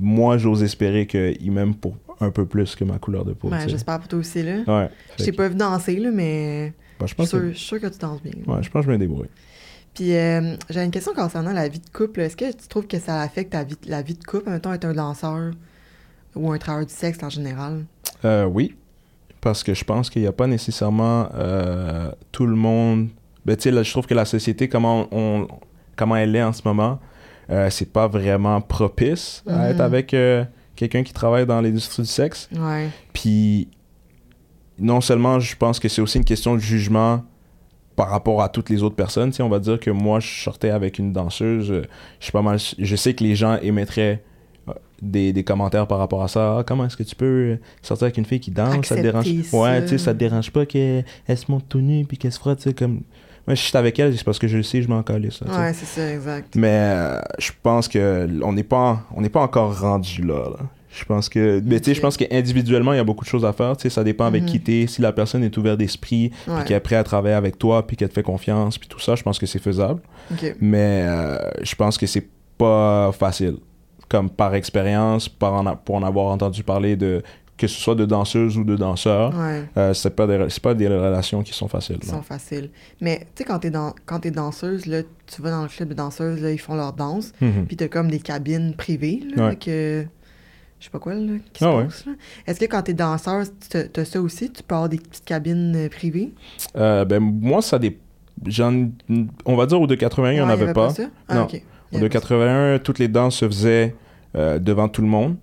Moi, 0.00 0.38
j'ose 0.38 0.62
espérer 0.62 1.06
qu'il 1.06 1.50
m'aime 1.50 1.74
pour 1.74 1.96
un 2.20 2.30
peu 2.30 2.46
plus 2.46 2.76
que 2.76 2.84
ma 2.84 2.98
couleur 2.98 3.24
de 3.24 3.32
peau. 3.32 3.48
Ben, 3.48 3.68
j'espère 3.68 3.98
pour 3.98 4.08
toi 4.08 4.18
aussi, 4.20 4.42
là. 4.42 4.58
Ouais. 4.66 4.88
Je 5.18 5.24
t'ai 5.24 5.32
pas 5.32 5.48
vu 5.48 5.54
danser, 5.56 5.96
là, 5.96 6.10
mais 6.12 6.72
Ben, 7.00 7.06
je 7.06 7.14
je 7.16 7.22
suis 7.22 7.26
sûre, 7.26 7.38
que... 7.40 7.48
je 7.52 7.56
suis 7.56 7.66
sûre 7.66 7.80
que 7.80 7.86
tu 7.86 7.98
danses 7.98 8.22
bien. 8.22 8.32
Ouais, 8.46 8.62
je 8.62 8.70
pense 8.70 8.82
que 8.84 8.86
je 8.86 8.92
me 8.92 8.98
débrouille. 8.98 9.28
Puis, 9.94 10.14
euh, 10.14 10.54
j'ai 10.70 10.84
une 10.84 10.90
question 10.92 11.12
concernant 11.14 11.52
la 11.52 11.68
vie 11.68 11.80
de 11.80 11.90
couple. 11.92 12.20
Est-ce 12.20 12.36
que 12.36 12.50
tu 12.52 12.68
trouves 12.68 12.86
que 12.86 13.00
ça 13.00 13.20
affecte 13.22 13.52
ta 13.52 13.64
vie, 13.64 13.76
la 13.86 14.02
vie 14.02 14.14
de 14.14 14.22
couple, 14.22 14.50
mettons, 14.50 14.72
être 14.72 14.84
un 14.84 14.92
danseur 14.92 15.50
ou 16.36 16.52
un 16.52 16.58
travailleur 16.58 16.86
du 16.86 16.94
sexe 16.94 17.18
en 17.22 17.30
général? 17.30 17.84
Euh, 18.24 18.44
oui, 18.44 18.76
parce 19.40 19.62
que 19.62 19.74
je 19.74 19.84
pense 19.84 20.10
qu'il 20.10 20.22
n'y 20.22 20.28
a 20.28 20.32
pas 20.32 20.46
nécessairement 20.46 21.28
euh, 21.34 22.10
tout 22.32 22.46
le 22.46 22.56
monde... 22.56 23.08
Ben, 23.46 23.56
tu 23.56 23.62
sais, 23.64 23.70
là, 23.70 23.82
je 23.82 23.90
trouve 23.90 24.06
que 24.06 24.14
la 24.14 24.24
société, 24.24 24.68
comment, 24.68 25.06
on, 25.12 25.46
comment 25.96 26.16
elle 26.16 26.34
est 26.36 26.42
en 26.42 26.52
ce 26.52 26.62
moment, 26.64 26.98
euh, 27.50 27.70
c'est 27.70 27.90
pas 27.92 28.06
vraiment 28.08 28.60
propice 28.60 29.42
à 29.46 29.52
Mhm. 29.56 29.64
être 29.70 29.80
avec 29.80 30.12
euh, 30.14 30.44
quelqu'un 30.76 31.02
qui 31.02 31.12
travaille 31.12 31.46
dans 31.46 31.60
l'industrie 31.60 32.02
du 32.02 32.08
sexe. 32.08 32.48
Ouais. 32.54 32.88
Puis, 33.12 33.68
non 34.78 35.00
seulement, 35.00 35.40
je 35.40 35.56
pense 35.56 35.78
que 35.80 35.88
c'est 35.88 36.02
aussi 36.02 36.18
une 36.18 36.24
question 36.24 36.54
de 36.54 36.60
jugement 36.60 37.24
par 37.96 38.10
rapport 38.10 38.42
à 38.42 38.48
toutes 38.48 38.70
les 38.70 38.82
autres 38.82 38.94
personnes. 38.96 39.30
Tu 39.30 39.36
sais, 39.36 39.42
on 39.42 39.48
va 39.48 39.58
dire 39.58 39.80
que 39.80 39.90
moi, 39.90 40.20
je 40.20 40.42
sortais 40.42 40.70
avec 40.70 40.98
une 40.98 41.12
danseuse. 41.12 41.70
euh, 41.70 41.82
Je 42.20 42.24
suis 42.24 42.32
pas 42.32 42.42
mal. 42.42 42.58
Je 42.78 42.96
sais 42.96 43.14
que 43.14 43.24
les 43.24 43.34
gens 43.34 43.56
émettraient 43.60 44.22
des, 45.02 45.32
des 45.32 45.44
commentaires 45.44 45.86
par 45.86 45.98
rapport 45.98 46.22
à 46.22 46.28
ça. 46.28 46.58
Ah, 46.58 46.64
comment 46.66 46.84
est-ce 46.86 46.96
que 46.96 47.02
tu 47.02 47.14
peux 47.14 47.58
sortir 47.82 48.04
avec 48.06 48.18
une 48.18 48.24
fille 48.24 48.40
qui 48.40 48.50
danse? 48.50 48.84
Ça 48.86 48.96
te 48.96 49.00
dérange? 49.00 49.26
Ouais, 49.26 49.42
ça. 49.76 49.82
tu 49.82 49.88
sais, 49.88 49.98
ça 49.98 50.12
te 50.14 50.18
dérange 50.18 50.50
pas 50.50 50.66
qu'elle 50.66 51.04
elle 51.26 51.38
se 51.38 51.50
monte 51.50 51.68
tout 51.68 51.80
nue 51.80 52.04
puis 52.04 52.16
qu'elle 52.18 52.32
se 52.32 52.38
frotte, 52.38 52.58
tu 52.58 52.64
sais, 52.64 52.74
comme. 52.74 53.00
Moi, 53.46 53.54
je 53.54 53.62
suis 53.62 53.76
avec 53.78 53.98
elle, 53.98 54.14
c'est 54.16 54.24
parce 54.24 54.38
que 54.38 54.46
je 54.46 54.58
le 54.58 54.62
sais, 54.62 54.82
je 54.82 54.88
m'en 54.88 55.02
tu 55.02 55.12
sais. 55.12 55.44
Ouais, 55.44 55.72
c'est 55.72 55.86
ça, 55.86 56.12
exact. 56.12 56.54
Mais 56.54 56.68
euh, 56.70 57.18
je 57.38 57.50
pense 57.62 57.88
que 57.88 58.28
on 58.42 58.52
n'est 58.52 58.62
pas 58.62 59.00
on 59.14 59.22
n'est 59.22 59.30
pas 59.30 59.40
encore 59.40 59.80
rendu 59.80 60.22
là. 60.22 60.50
là. 60.50 60.56
Je 60.90 61.04
pense 61.04 61.28
que 61.28 61.62
mais 61.64 61.78
tu 61.80 61.90
sais 61.90 61.94
je 61.94 62.00
pense 62.00 62.16
qu'individuellement 62.16 62.92
il 62.92 62.96
y 62.96 63.00
a 63.00 63.04
beaucoup 63.04 63.24
de 63.24 63.28
choses 63.30 63.44
à 63.44 63.52
faire, 63.52 63.76
tu 63.76 63.82
sais 63.84 63.90
ça 63.90 64.02
dépend 64.04 64.24
avec 64.24 64.42
Mhm. 64.42 64.48
qui 64.48 64.60
t'es, 64.60 64.86
si 64.86 65.00
la 65.00 65.12
personne 65.12 65.44
est 65.44 65.56
ouverte 65.56 65.78
d'esprit, 65.78 66.30
puis 66.30 66.52
Ouais. 66.52 66.64
qu'elle 66.64 66.76
est 66.76 66.80
prête 66.80 66.98
à 66.98 67.04
travailler 67.04 67.34
avec 67.36 67.58
toi, 67.58 67.86
puis 67.86 67.96
qu'elle 67.96 68.08
te 68.08 68.14
fait 68.14 68.22
confiance, 68.22 68.76
puis 68.78 68.88
tout 68.88 68.98
ça, 69.00 69.14
je 69.14 69.22
pense 69.22 69.38
que 69.38 69.46
c'est 69.46 69.58
faisable. 69.62 70.00
Mais 70.60 71.04
euh, 71.06 71.38
je 71.62 71.74
pense 71.74 71.96
que 71.98 72.06
c'est 72.06 72.26
pas 72.58 73.12
facile. 73.12 73.56
Comme 74.08 74.30
par 74.30 74.54
expérience, 74.54 75.28
par 75.28 75.52
en 75.54 75.66
a- 75.66 75.76
pour 75.76 75.96
en 75.96 76.02
avoir 76.02 76.26
entendu 76.26 76.62
parler 76.62 76.96
de 76.96 77.22
que 77.58 77.66
ce 77.66 77.78
soit 77.80 77.96
de 77.96 78.06
danseuses 78.06 78.56
ou 78.56 78.62
de 78.64 78.76
danseurs, 78.76 79.36
Ouais. 79.36 79.64
euh, 79.76 79.92
c'est 79.92 80.14
pas 80.14 80.28
des 80.28 80.46
c'est 80.48 80.62
pas 80.62 80.74
des 80.74 80.86
relations 80.86 81.42
qui 81.42 81.52
sont 81.52 81.66
faciles. 81.66 81.98
Qui 81.98 82.06
sont 82.06 82.22
faciles. 82.22 82.70
Mais, 83.00 83.18
tu 83.34 83.42
sais, 83.42 83.44
quand 83.44 83.58
t'es 83.58 83.70
dans, 83.70 83.94
quand 84.06 84.20
t'es 84.20 84.30
danseuse, 84.30 84.86
là, 84.86 85.02
tu 85.26 85.42
vas 85.42 85.50
dans 85.50 85.62
le 85.62 85.68
club 85.68 85.88
de 85.88 85.94
danseuses, 85.94 86.40
là, 86.40 86.52
ils 86.52 86.58
font 86.60 86.76
leur 86.76 86.92
danse. 86.92 87.32
Mhm. 87.40 87.66
Puis 87.66 87.76
t'as 87.76 87.88
comme 87.88 88.10
des 88.10 88.20
cabines 88.20 88.74
privées, 88.74 89.24
là, 89.36 89.48
Ouais. 89.48 89.56
que... 89.56 90.06
je 90.78 90.84
sais 90.84 90.90
pas 90.90 91.00
quoi, 91.00 91.14
là, 91.14 91.32
qui 91.52 91.58
se 91.58 91.64
Ah 91.64 91.76
ouais. 91.76 91.84
passe. 91.86 92.06
là. 92.06 92.12
Est-ce 92.46 92.60
que 92.60 92.66
quand 92.66 92.82
t'es 92.82 92.94
danseur, 92.94 93.44
tu 93.68 94.00
as 94.00 94.04
ça 94.04 94.20
aussi? 94.22 94.52
Tu 94.52 94.62
peux 94.62 94.76
avoir 94.76 94.88
des 94.88 94.98
petites 94.98 95.24
cabines 95.24 95.74
euh, 95.74 95.88
privées? 95.88 96.32
Euh, 96.76 97.04
ben, 97.04 97.18
moi, 97.18 97.60
ça 97.60 97.78
dépend. 97.80 97.98
J'en... 98.46 98.88
On 99.44 99.56
va 99.56 99.66
dire 99.66 99.80
au 99.80 99.88
de 99.88 99.96
81, 99.96 100.30
il 100.30 100.34
n'y 100.36 100.40
en 100.40 100.48
avait 100.48 100.72
pas. 100.72 100.90
ça? 100.90 101.02
Ah, 101.26 101.34
Non. 101.34 101.42
ok. 101.42 101.60
De 101.92 101.96
avait 101.98 102.08
pas 102.08 102.12
81, 102.20 102.78
toutes 102.78 102.98
les 102.98 103.08
danses 103.08 103.36
se 103.36 103.46
faisaient 103.46 103.94
euh, 104.36 104.58
devant 104.58 104.88
tout 104.88 105.02
le 105.02 105.08
monde. 105.08 105.36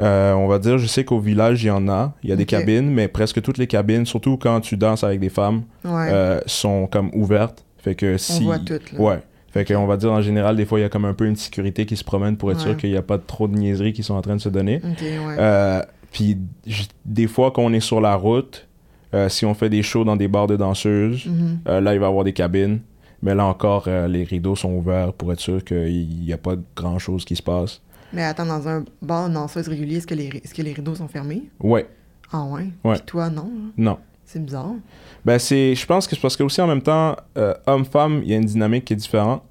Euh, 0.00 0.32
on 0.32 0.48
va 0.48 0.58
dire, 0.58 0.78
je 0.78 0.86
sais 0.86 1.04
qu'au 1.04 1.20
village, 1.20 1.62
il 1.62 1.66
y 1.68 1.70
en 1.70 1.88
a. 1.88 2.14
Il 2.22 2.30
y 2.30 2.32
a 2.32 2.36
des 2.36 2.46
cabines, 2.46 2.90
mais 2.90 3.08
presque 3.08 3.40
toutes 3.42 3.58
les 3.58 3.66
cabines, 3.66 4.04
surtout 4.06 4.36
quand 4.36 4.60
tu 4.60 4.76
danses 4.76 5.04
avec 5.04 5.20
des 5.20 5.28
femmes, 5.28 5.62
Ouais. 5.84 6.08
euh, 6.10 6.40
sont 6.46 6.86
comme 6.86 7.10
ouvertes. 7.14 7.64
Fait 7.78 7.94
que 7.94 8.14
On 8.14 8.18
si. 8.18 8.44
voit 8.44 8.58
tout, 8.58 8.74
là. 8.94 9.00
Ouais. 9.00 9.18
Fait 9.50 9.64
qu'on 9.66 9.86
va 9.86 9.96
dire, 9.98 10.10
en 10.10 10.22
général, 10.22 10.56
des 10.56 10.64
fois, 10.64 10.78
il 10.78 10.82
y 10.82 10.84
a 10.84 10.88
comme 10.88 11.04
un 11.04 11.12
peu 11.14 11.26
une 11.26 11.36
sécurité 11.36 11.84
qui 11.84 11.96
se 11.96 12.04
promène 12.04 12.36
pour 12.38 12.50
être 12.50 12.58
Ouais. 12.58 12.62
sûr 12.70 12.76
qu'il 12.76 12.90
n'y 12.90 12.96
a 12.96 13.02
pas 13.02 13.18
trop 13.18 13.48
de 13.48 13.54
niaiseries 13.54 13.92
qui 13.92 14.02
sont 14.02 14.14
en 14.14 14.22
train 14.22 14.34
de 14.36 14.40
se 14.40 14.48
donner. 14.48 14.80
Ouais. 14.82 15.82
Puis 16.10 16.38
des 17.04 17.26
fois, 17.26 17.50
quand 17.50 17.62
on 17.62 17.72
est 17.72 17.80
sur 17.80 18.00
la 18.00 18.14
route, 18.14 18.66
si 19.28 19.44
on 19.44 19.52
fait 19.52 19.68
des 19.68 19.82
shows 19.82 20.04
dans 20.04 20.16
des 20.16 20.28
bars 20.28 20.46
de 20.46 20.56
danseuses, 20.56 21.26
Mhm. 21.26 21.58
euh, 21.68 21.80
là, 21.82 21.92
il 21.94 22.00
va 22.00 22.06
y 22.06 22.08
avoir 22.08 22.24
des 22.24 22.32
cabines. 22.32 22.80
Mais 23.22 23.34
là 23.34 23.44
encore, 23.46 23.84
euh, 23.86 24.08
les 24.08 24.24
rideaux 24.24 24.56
sont 24.56 24.72
ouverts 24.72 25.12
pour 25.12 25.32
être 25.32 25.40
sûr 25.40 25.62
qu'il 25.64 26.08
n'y 26.24 26.32
a 26.32 26.38
pas 26.38 26.54
grand 26.76 26.98
chose 26.98 27.24
qui 27.24 27.36
se 27.36 27.42
passe. 27.42 27.80
Mais 28.12 28.24
attends, 28.24 28.46
dans 28.46 28.68
un 28.68 28.84
bar 29.00 29.30
danseuse 29.30 29.68
régulier, 29.68 29.96
est-ce 29.98 30.06
que, 30.06 30.14
les, 30.14 30.26
est-ce 30.28 30.52
que 30.52 30.62
les 30.62 30.72
rideaux 30.72 30.94
sont 30.94 31.08
fermés? 31.08 31.44
Ouais, 31.60 31.86
Ah 32.32 32.44
ouais? 32.44 32.66
Ouais. 32.84 32.94
Puis 32.96 33.02
toi, 33.06 33.30
non? 33.30 33.44
là? 33.44 33.72
non. 33.76 33.98
C'est 34.24 34.42
bizarre. 34.44 34.72
Ben, 35.24 35.38
c'est, 35.38 35.74
je 35.74 35.84
pense 35.86 36.06
que 36.06 36.14
c'est 36.14 36.20
parce 36.22 36.36
que 36.36 36.42
aussi 36.42 36.60
en 36.60 36.66
même 36.66 36.80
temps, 36.82 37.16
euh, 37.36 37.54
homme-femme, 37.66 38.22
il 38.24 38.30
y 38.30 38.34
a 38.34 38.38
une 38.38 38.44
dynamique 38.46 38.86
qui 38.86 38.94
est 38.94 38.96
différente. 38.96 39.42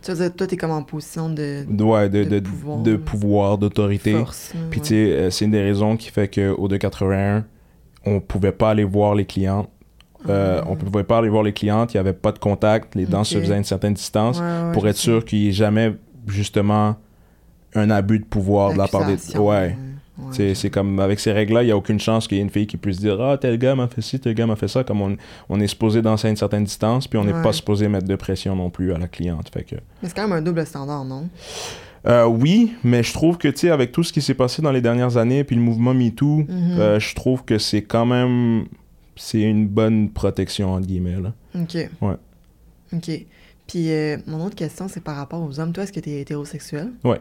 Tu 0.00 0.12
veux 0.12 0.16
dire, 0.16 0.34
toi, 0.36 0.46
t'es 0.46 0.56
comme 0.56 0.70
en 0.70 0.82
position 0.84 1.28
de 1.28 1.64
De, 1.68 1.82
ouais, 1.82 2.08
de, 2.08 2.22
De 2.24 2.38
pouvoir. 2.40 2.78
de 2.82 2.96
pouvoir, 2.96 3.58
d'autorité. 3.58 4.12
force. 4.12 4.54
là, 4.54 4.60
Puis 4.70 4.78
ouais. 4.80 4.86
tu 4.86 4.88
sais, 4.90 4.94
euh, 5.12 5.30
c'est 5.30 5.44
une 5.46 5.50
des 5.50 5.62
raisons 5.62 5.96
qui 5.96 6.10
fait 6.10 6.32
qu'au 6.32 6.68
281, 6.68 7.44
on 8.04 8.20
pouvait 8.20 8.52
pas 8.52 8.70
aller 8.70 8.84
voir 8.84 9.14
les 9.16 9.24
clientes. 9.24 9.68
Euh. 10.28 10.62
On 10.66 10.76
pouvait 10.76 11.04
pas 11.04 11.18
aller 11.18 11.28
voir 11.28 11.42
les 11.42 11.52
clientes, 11.52 11.94
il 11.94 11.96
y 11.96 12.00
avait 12.00 12.12
pas 12.12 12.32
de 12.32 12.38
contact, 12.38 12.94
les 12.94 13.06
danses 13.06 13.30
se 13.30 13.38
faisaient 13.40 13.54
à 13.54 13.58
une 13.58 13.64
certaine 13.64 13.94
distance 13.94 14.38
Ouais, 14.40 14.44
ouais, 14.44 14.72
pour 14.72 14.86
être 14.88 14.96
sûr 14.96 15.24
qu'il 15.24 15.40
n'y 15.40 15.48
ait 15.48 15.52
jamais 15.52 15.94
justement 16.26 16.96
un 17.74 17.90
abus 17.90 18.18
de 18.20 18.24
pouvoir 18.24 18.72
de 18.72 18.78
la 18.78 18.88
part 18.88 19.06
des. 19.06 19.16
Ouais. 19.38 19.76
ouais, 20.18 20.54
C'est 20.54 20.70
comme 20.70 20.98
avec 20.98 21.20
ces 21.20 21.32
règles-là, 21.32 21.62
il 21.62 21.66
n'y 21.66 21.72
a 21.72 21.76
aucune 21.76 22.00
chance 22.00 22.26
qu'il 22.26 22.38
y 22.38 22.40
ait 22.40 22.44
une 22.44 22.50
fille 22.50 22.66
qui 22.66 22.76
puisse 22.78 22.98
dire 22.98 23.20
Ah, 23.20 23.36
tel 23.38 23.58
gars 23.58 23.74
m'a 23.74 23.86
fait 23.86 24.00
ci, 24.00 24.18
tel 24.18 24.34
gars 24.34 24.46
m'a 24.46 24.56
fait 24.56 24.68
ça. 24.68 24.82
Comme 24.82 25.02
on, 25.02 25.16
on 25.50 25.60
est 25.60 25.66
supposé 25.66 26.00
danser 26.02 26.28
à 26.28 26.30
une 26.30 26.36
certaine 26.36 26.64
distance, 26.64 27.06
puis 27.06 27.18
on 27.18 27.24
n'est 27.24 27.32
pas 27.42 27.52
supposé 27.52 27.86
mettre 27.88 28.06
de 28.08 28.16
pression 28.16 28.56
non 28.56 28.70
plus 28.70 28.92
à 28.94 28.98
la 28.98 29.08
cliente. 29.08 29.50
Fait 29.52 29.62
que. 29.64 29.76
Mais 30.02 30.08
c'est 30.08 30.14
quand 30.16 30.22
même 30.26 30.38
un 30.38 30.42
double 30.42 30.64
standard, 30.66 31.04
non? 31.04 31.28
Euh, 32.06 32.24
oui, 32.24 32.72
mais 32.84 33.02
je 33.02 33.12
trouve 33.12 33.36
que, 33.36 33.48
tu 33.48 33.58
sais, 33.58 33.70
avec 33.70 33.90
tout 33.90 34.04
ce 34.04 34.12
qui 34.12 34.22
s'est 34.22 34.34
passé 34.34 34.62
dans 34.62 34.70
les 34.70 34.80
dernières 34.80 35.16
années, 35.16 35.42
puis 35.42 35.56
le 35.56 35.62
mouvement 35.62 35.92
MeToo, 35.92 36.44
Mhm. 36.48 36.48
euh, 36.78 37.00
je 37.00 37.14
trouve 37.16 37.44
que 37.44 37.58
c'est 37.58 37.82
quand 37.82 38.06
même. 38.06 38.66
C'est 39.16 39.40
une 39.40 39.66
bonne 39.66 40.10
protection, 40.10 40.72
entre 40.74 40.86
guillemets. 40.86 41.18
Là. 41.20 41.32
OK. 41.54 41.74
Ouais. 42.02 42.14
OK. 42.92 43.26
Puis 43.66 43.90
euh, 43.90 44.16
mon 44.26 44.44
autre 44.44 44.54
question, 44.54 44.86
c'est 44.88 45.02
par 45.02 45.16
rapport 45.16 45.42
aux 45.42 45.58
hommes. 45.58 45.72
Toi, 45.72 45.84
est-ce 45.84 45.92
que 45.92 46.00
tu 46.00 46.10
es 46.10 46.20
hétérosexuel? 46.20 46.92
Ouais. 47.02 47.20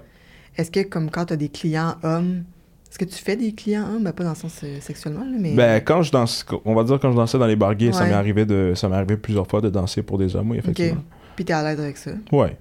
Est-ce 0.58 0.69
que, 0.71 0.81
comme 0.81 1.10
quand 1.10 1.25
tu 1.25 1.34
as 1.34 1.38
des 1.38 1.49
clients 1.49 1.95
hommes, 2.03 2.43
est-ce 2.89 2.99
que 2.99 3.05
tu 3.05 3.15
fais 3.15 3.36
des 3.36 3.51
clients 3.53 3.84
hommes? 3.93 4.03
Ben, 4.03 4.13
pas 4.13 4.23
dans 4.23 4.29
le 4.31 4.36
sens 4.36 4.62
euh, 4.63 4.79
sexuellement, 4.79 5.21
là, 5.25 5.38
mais... 5.39 5.53
Ben, 5.55 5.81
quand 5.84 6.01
je 6.01 6.12
danse, 6.12 6.45
on 6.65 6.75
va 6.75 6.84
dire 6.84 6.99
quand 6.99 7.12
je 7.12 7.17
dansais 7.17 7.38
dans 7.39 7.47
les 7.47 7.55
bar 7.55 7.75
gays, 7.75 7.91
ça 7.91 8.01
Ouais. 8.03 8.10
m'est 8.10 8.13
arrivé 8.13 8.45
de, 8.45 8.73
ça 8.75 8.88
m'est 8.88 8.95
arrivé 8.95 9.17
plusieurs 9.17 9.47
fois 9.47 9.60
de 9.62 9.69
danser 9.69 10.01
pour 10.03 10.17
des 10.17 10.36
hommes, 10.36 10.51
oui, 10.51 10.60
OK. 10.60 10.63
effectivement. 10.65 11.03
Puis 11.36 11.43
t'es 11.45 11.53
à 11.53 11.63
l'aise 11.63 11.79
avec 11.79 11.97
ça? 11.97 12.12
Ouais. 12.31 12.58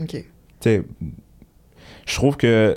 OK. 0.00 0.08
Tu 0.10 0.24
sais, 0.60 0.82
je 2.06 2.14
trouve 2.14 2.36
que 2.36 2.76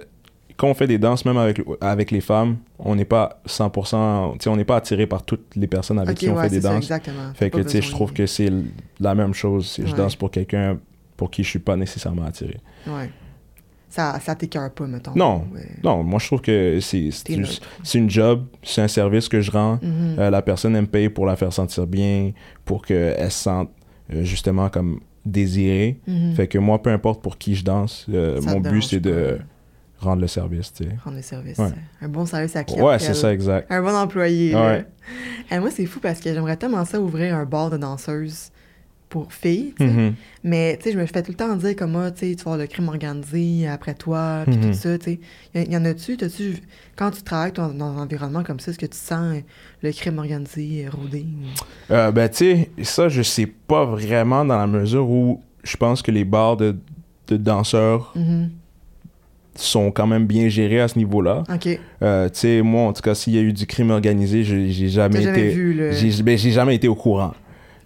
quand 0.58 0.68
on 0.68 0.74
fait 0.74 0.88
des 0.88 0.98
danses, 0.98 1.26
même 1.26 1.38
avec, 1.38 1.62
avec 1.82 2.12
les 2.12 2.22
femmes, 2.22 2.58
on 2.80 2.96
n'est 2.96 3.06
pas 3.06 3.42
100%, 3.48 4.34
tu 4.34 4.44
sais, 4.44 4.50
on 4.50 4.56
n'est 4.56 4.66
pas 4.66 4.78
attiré 4.78 5.06
par 5.06 5.24
toutes 5.24 5.56
les 5.56 5.68
personnes 5.68 6.00
avec 6.00 6.18
qui 6.18 6.30
on 6.30 6.36
ouais, 6.36 6.44
fait 6.44 6.50
des 6.50 6.56
c'est 6.56 6.62
ça, 6.62 6.70
danses. 6.70 6.84
exactement. 6.84 7.34
Fait 7.34 7.50
que, 7.50 7.58
Pas 7.58 7.64
tu 7.64 7.70
sais, 7.72 7.82
je 7.82 7.92
trouve 7.92 8.14
que 8.14 8.26
c'est 8.26 8.52
la 9.00 9.16
même 9.16 9.34
chose 9.34 9.70
si 9.70 9.86
je 9.86 9.94
danse 9.94 10.16
pour 10.16 10.32
quelqu'un 10.32 10.78
pour 11.18 11.32
qui 11.32 11.44
je 11.44 11.50
suis 11.50 11.60
pas 11.60 11.76
nécessairement 11.76 12.26
attiré. 12.26 12.60
Ouais. 12.88 13.10
Ça, 13.90 14.20
ça 14.20 14.36
t'écœure 14.36 14.72
pas, 14.72 14.88
mettons. 14.88 15.14
Non. 15.16 15.46
Ouais. 15.54 15.70
Non, 15.84 16.04
moi, 16.04 16.20
je 16.20 16.26
trouve 16.26 16.42
que 16.42 16.80
c'est 16.82 17.10
une, 17.94 18.10
job, 18.10 18.46
c'est 18.62 18.82
un 18.82 18.90
service 18.90 19.30
que 19.30 19.40
je 19.40 19.52
rends. 19.52 19.80
Mhm. 19.82 20.16
Euh, 20.20 20.30
la 20.30 20.42
personne 20.42 20.76
elle 20.76 20.82
me 20.82 20.88
paye 20.88 21.08
pour 21.08 21.26
la 21.26 21.38
faire 21.38 21.54
sentir 21.54 21.88
bien, 21.88 22.32
pour 22.66 22.86
qu'elle 22.86 23.32
se 23.32 23.44
sente 23.44 23.70
euh, 24.14 24.24
justement 24.24 24.70
comme 24.70 25.00
désirée. 25.26 26.00
Mhm. 26.08 26.36
Fait 26.36 26.48
que 26.48 26.58
moi, 26.58 26.82
peu 26.82 26.90
importe 26.90 27.22
pour 27.22 27.38
qui 27.38 27.56
je 27.56 27.64
danse, 27.64 28.06
euh, 28.14 28.42
mon 28.42 28.60
but, 28.60 28.82
c'est 28.82 29.00
de 29.00 29.38
pas. 29.38 29.44
Rendre 30.00 30.22
le 30.22 30.28
service, 30.28 30.74
tu 30.74 30.84
sais. 30.84 30.90
Prendre 30.98 31.18
le 31.18 31.24
service. 31.24 31.58
Ouais. 31.58 31.72
Un 32.02 32.08
bon 32.10 32.26
service 32.26 32.56
à 32.56 32.64
clientèle. 32.64 32.86
Ouais, 32.88 33.00
c'est 33.00 33.14
ça, 33.14 33.34
exact. 33.34 33.72
Un 33.72 33.82
bon 33.82 33.96
employé. 33.96 34.54
Ouais. 34.56 34.86
Eh, 35.52 35.60
moi, 35.60 35.70
c'est 35.72 35.86
fou 35.86 36.00
parce 36.00 36.20
que 36.20 36.34
j'aimerais 36.34 36.58
tellement 36.58 36.84
ça 36.86 37.00
ouvrir 37.00 37.36
un 37.36 37.46
bar 37.46 37.70
de 37.70 37.78
danseuses 37.78 38.50
pour 39.08 39.32
filles, 39.32 39.74
tu 39.80 39.86
sais. 39.88 39.94
Mhm. 39.94 40.14
Mais, 40.44 40.76
tu 40.78 40.84
sais, 40.86 40.92
je 40.92 41.00
me 41.00 41.06
fais 41.06 41.22
tout 41.24 41.32
le 41.32 41.38
temps 41.38 41.56
dire 41.56 41.76
comme, 41.76 41.96
ah, 41.96 42.12
tu 42.12 42.28
sais, 42.32 42.36
tu 42.36 42.44
vas 42.44 42.58
le 42.58 42.68
crime 42.68 42.88
organisé 42.90 43.68
après 43.68 43.94
toi, 43.94 44.44
puis 44.46 44.58
tout 44.60 44.74
ça, 44.74 44.98
tu 44.98 45.06
sais. 45.06 45.20
Y, 45.54 45.72
y 45.72 45.78
en 45.78 45.86
a-tu, 45.86 46.18
t'as-tu, 46.18 46.58
quand 46.96 47.12
tu 47.12 47.22
travailles 47.22 47.52
dans, 47.54 47.70
dans 47.70 47.98
un 47.98 48.02
environnement 48.04 48.44
comme 48.44 48.60
ça, 48.60 48.72
est-ce 48.72 48.80
que 48.80 48.86
tu 48.88 48.98
sens 48.98 49.36
euh, 49.38 49.42
le 49.84 49.92
crime 49.92 50.18
organisé 50.18 50.86
euh, 50.88 50.90
rôder? 50.92 51.26
ou- 51.90 51.94
Euh, 51.94 52.12
ben, 52.12 52.28
tu 52.28 52.38
sais, 52.38 52.70
ça, 52.84 53.08
je 53.08 53.22
sais 53.22 53.46
pas 53.48 53.86
vraiment 53.86 54.44
dans 54.44 54.58
la 54.58 54.68
mesure 54.68 55.08
où 55.10 55.42
je 55.64 55.78
pense 55.78 56.02
que 56.02 56.12
les 56.12 56.26
bars 56.26 56.58
de, 56.58 56.76
de 57.28 57.38
danseurs 57.38 58.12
Mhm. 58.16 58.50
Sont 59.56 59.92
quand 59.92 60.08
même 60.08 60.26
bien 60.26 60.48
gérés 60.50 60.82
à 60.82 60.88
ce 60.88 60.98
niveau-là. 60.98 61.44
OK. 61.54 61.80
Euh, 62.02 62.28
tu 62.30 62.40
sais, 62.40 62.62
moi, 62.62 62.84
en 62.84 62.94
tout 62.94 63.02
cas, 63.02 63.16
s'il 63.16 63.34
y 63.36 63.38
a 63.38 63.42
eu 63.42 63.54
du 63.54 63.66
crime 63.66 63.92
organisé, 63.92 64.44
je- 64.44 64.68
j'ai 64.68 64.90
jamais 64.90 65.22
jamais 65.22 65.40
été... 65.48 65.56
vu 65.56 65.74
le... 65.74 65.92
J'ai 65.92 66.24
ben, 66.24 66.38
j'ai 66.38 66.52
jamais 66.52 66.76
été 66.76 66.88
au 66.88 66.96
courant. 66.96 67.34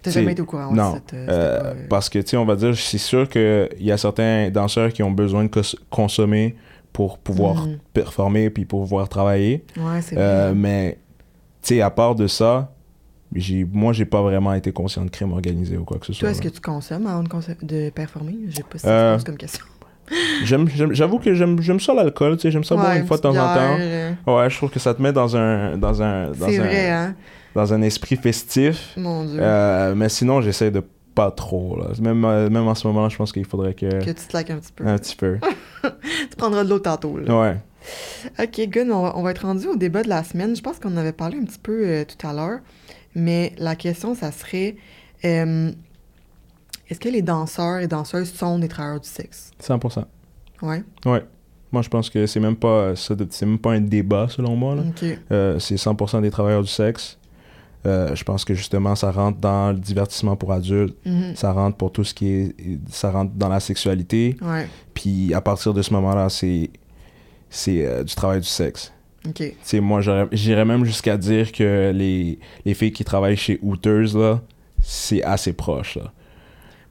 T'as 0.02 0.10
jamais 0.12 0.32
été 0.32 0.42
au 0.42 0.46
courant? 0.46 0.72
non. 0.74 0.94
euh, 0.94 0.96
c'était 0.96 1.16
Euh, 1.28 1.74
Parce 1.90 2.08
que, 2.08 2.18
tu 2.18 2.28
sais, 2.28 2.36
on 2.36 2.46
va 2.46 2.56
dire, 2.56 2.74
c'est 2.76 2.96
sûr 2.98 3.28
qu'il 3.28 3.68
y 3.80 3.92
a 3.92 3.96
certains 3.98 4.50
danseurs 4.50 4.92
qui 4.92 5.02
ont 5.02 5.10
besoin 5.10 5.44
de 5.44 5.48
cons- 5.48 5.76
consommer 5.90 6.56
pour 6.92 7.18
pouvoir 7.18 7.66
Mhm. 7.66 7.78
performer 7.92 8.50
puis 8.50 8.64
pour 8.64 8.80
pouvoir 8.80 9.08
travailler. 9.08 9.64
Ouais, 9.76 10.00
c'est 10.00 10.16
Euh, 10.18 10.46
vrai. 10.46 10.54
mais, 10.54 10.98
tu 11.62 11.74
sais, 11.74 11.80
à 11.82 11.90
part 11.90 12.14
de 12.14 12.26
ça, 12.26 12.72
j'ai, 13.34 13.64
moi, 13.70 13.92
j'ai 13.92 14.06
pas 14.06 14.22
vraiment 14.22 14.54
été 14.54 14.72
conscient 14.72 15.04
de 15.04 15.10
crime 15.10 15.32
organisé 15.32 15.76
ou 15.76 15.84
quoi 15.84 15.98
que 15.98 16.06
ce 16.06 16.12
soit. 16.14 16.20
Toi, 16.20 16.30
est-ce 16.30 16.42
que 16.42 16.48
tu 16.48 16.60
consommes 16.60 17.06
avant 17.06 17.22
de, 17.22 17.28
conso- 17.28 17.62
de 17.62 17.90
performer? 17.90 18.34
J'ai 18.48 18.62
pas 18.62 18.78
si 18.78 18.86
Euh, 18.88 19.18
comme 19.18 19.36
question. 19.36 19.64
J'avoue 20.44 21.18
que 21.18 21.34
j'aime, 21.34 21.80
ça 21.80 21.94
l'alcool, 21.94 22.36
tu 22.36 22.42
sais, 22.42 22.50
j'aime 22.50 22.64
ça 22.64 22.74
boire 22.76 22.94
une 22.94 23.06
fois 23.06 23.16
de 23.16 23.22
temps 23.22 23.30
en 23.30 23.54
temps. 23.54 23.76
euh, 23.78 24.10
Ouais, 24.26 24.50
je 24.50 24.56
trouve 24.56 24.70
que 24.70 24.78
ça 24.78 24.94
te 24.94 25.00
met 25.02 25.12
dans 25.12 25.36
un, 25.36 25.76
dans 25.76 26.02
un, 26.02 26.30
dans 26.30 26.48
C'est 26.48 26.58
un, 26.58 26.62
vrai, 26.64 26.90
hein? 26.90 27.14
dans 27.54 27.72
un 27.72 27.82
esprit 27.82 28.16
festif. 28.16 28.92
Mon 28.96 29.24
Dieu. 29.24 29.38
Euh, 29.40 29.94
mais 29.94 30.08
sinon, 30.08 30.40
j'essaie 30.40 30.70
de 30.70 30.82
pas 31.14 31.30
trop. 31.30 31.76
Là. 31.78 31.86
Même, 32.00 32.24
euh, 32.24 32.48
même 32.50 32.66
en 32.68 32.74
ce 32.74 32.86
moment, 32.86 33.08
je 33.08 33.16
pense 33.16 33.32
qu'il 33.32 33.44
faudrait 33.44 33.74
que. 33.74 33.86
Que 34.04 34.10
tu 34.10 34.14
te 34.26 34.32
laques 34.32 34.50
un 34.50 34.58
petit 34.58 34.72
peu. 34.72 34.86
Un 34.86 34.98
petit 34.98 35.16
peu. 35.16 35.38
Tu 35.82 36.36
prendras 36.36 36.62
de 36.64 36.68
l'eau 36.68 36.78
tantôt, 36.78 37.18
là. 37.18 37.40
Ouais. 37.40 37.56
OK, 38.38 38.68
good. 38.70 38.88
On 38.90 39.02
va, 39.02 39.12
on 39.16 39.22
va 39.22 39.30
être 39.30 39.46
rendu 39.46 39.66
au 39.66 39.76
débat 39.76 40.02
de 40.02 40.08
la 40.08 40.22
semaine. 40.22 40.54
Je 40.54 40.60
pense 40.60 40.78
qu'on 40.78 40.92
en 40.92 40.96
avait 40.98 41.12
parlé 41.12 41.38
un 41.38 41.44
petit 41.44 41.58
peu 41.58 41.82
euh, 41.86 42.04
tout 42.04 42.26
à 42.26 42.32
l'heure. 42.32 42.58
Mais 43.14 43.52
la 43.58 43.74
question, 43.76 44.14
ça 44.14 44.30
serait 44.30 44.76
euh, 45.24 45.70
est-ce 46.90 46.98
que 46.98 47.08
les 47.08 47.22
danseurs 47.22 47.78
et 47.78 47.86
danseuses 47.86 48.32
sont 48.32 48.58
des 48.58 48.68
travailleurs 48.68 49.00
du 49.00 49.08
sexe? 49.08 49.52
100%. 49.62 50.04
Ouais. 50.62 50.82
Ouais. 51.06 51.24
Moi, 51.72 51.82
je 51.82 51.88
pense 51.88 52.10
que 52.10 52.26
c'est 52.26 52.40
même 52.40 52.56
pas 52.56 52.96
c'est 52.96 53.42
même 53.42 53.58
pas 53.58 53.72
un 53.72 53.80
débat 53.80 54.26
selon 54.28 54.56
moi. 54.56 54.76
Euh, 55.30 55.58
c'est 55.60 55.76
100% 55.76 56.20
des 56.20 56.30
travailleurs 56.30 56.62
du 56.62 56.68
sexe. 56.68 57.16
Euh, 57.86 58.14
je 58.14 58.24
pense 58.24 58.44
que 58.44 58.54
justement, 58.54 58.94
ça 58.94 59.10
rentre 59.10 59.38
dans 59.38 59.70
le 59.70 59.78
divertissement 59.78 60.36
pour 60.36 60.52
adultes. 60.52 60.96
Mhm. 61.06 61.36
Ça 61.36 61.52
rentre 61.52 61.76
pour 61.76 61.92
tout 61.92 62.02
ce 62.02 62.12
qui 62.12 62.28
est. 62.28 62.54
Ça 62.90 63.12
rentre 63.12 63.32
dans 63.36 63.48
la 63.48 63.60
sexualité. 63.60 64.36
Ouais. 64.42 64.68
Puis 64.92 65.32
à 65.32 65.40
partir 65.40 65.72
de 65.72 65.82
ce 65.82 65.92
moment-là, 65.94 66.28
c'est. 66.28 66.70
C'est 67.52 67.84
euh, 67.84 68.04
du 68.04 68.14
travail 68.14 68.40
du 68.40 68.46
sexe. 68.46 68.92
OK. 69.26 69.34
Tu 69.34 69.54
sais, 69.62 69.80
moi, 69.80 70.00
j'irais 70.32 70.64
même 70.64 70.84
jusqu'à 70.84 71.16
dire 71.16 71.50
que 71.52 71.92
les, 71.92 72.38
les 72.64 72.74
filles 72.74 72.92
qui 72.92 73.04
travaillent 73.04 73.36
chez 73.36 73.58
Hooters, 73.60 74.16
là, 74.16 74.40
c'est 74.80 75.22
assez 75.24 75.52
proche, 75.52 75.96
là. 75.96 76.12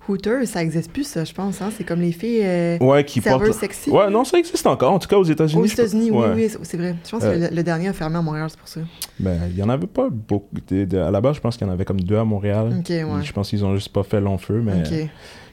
Hooters, 0.10 0.48
ça 0.48 0.62
existe 0.64 0.92
plus, 0.92 1.04
ça, 1.06 1.24
je 1.24 1.34
pense. 1.34 1.62
Hein? 1.62 1.70
C'est 1.78 1.84
comme 1.84 2.02
les 2.02 2.12
filles 2.12 2.42
euh, 2.44 2.78
Ouais, 2.80 3.06
qui 3.06 3.22
portent... 3.22 3.52
sexy. 3.54 3.90
Ouais, 3.90 4.10
non, 4.10 4.24
ça 4.26 4.38
existe 4.40 4.66
encore. 4.68 4.92
En 4.94 5.00
tout 5.00 5.08
cas, 5.08 5.18
aux 5.18 5.24
États-Unis. 5.24 5.60
Aux 5.62 5.66
peux- 5.66 5.72
États-Unis, 5.72 6.12
oui, 6.12 6.18
ouais. 6.18 6.34
oui, 6.36 6.50
c'est- 6.64 6.78
vrai. 6.78 6.96
Je 7.06 7.10
pense 7.12 7.24
Euh. 7.24 7.34
que 7.36 7.40
le, 7.52 7.56
le 7.56 7.64
dernier 7.64 7.88
a 7.90 7.94
fermé 7.94 8.18
à 8.18 8.22
Montréal, 8.22 8.48
c'est 8.50 8.60
pour 8.60 8.68
ça. 8.68 8.82
Ben, 9.20 9.40
il 9.50 9.58
y 9.58 9.64
en 9.64 9.70
avait 9.70 9.88
pas 9.88 10.10
beaucoup. 10.10 10.50
À 10.72 11.12
la 11.12 11.22
base, 11.22 11.36
je 11.36 11.42
pense 11.42 11.56
qu'il 11.58 11.66
y 11.68 11.70
en 11.70 11.74
avait 11.74 11.86
comme 11.86 12.02
deux 12.02 12.18
à 12.18 12.24
Montréal. 12.26 12.82
Ouais. 12.90 13.06
Je 13.24 13.32
pense 13.34 13.50
qu'ils 13.50 13.64
ont 13.64 13.76
juste 13.76 13.90
pas 13.94 14.04
fait 14.04 14.20
long 14.20 14.38
feu, 14.38 14.62
mais 14.64 14.84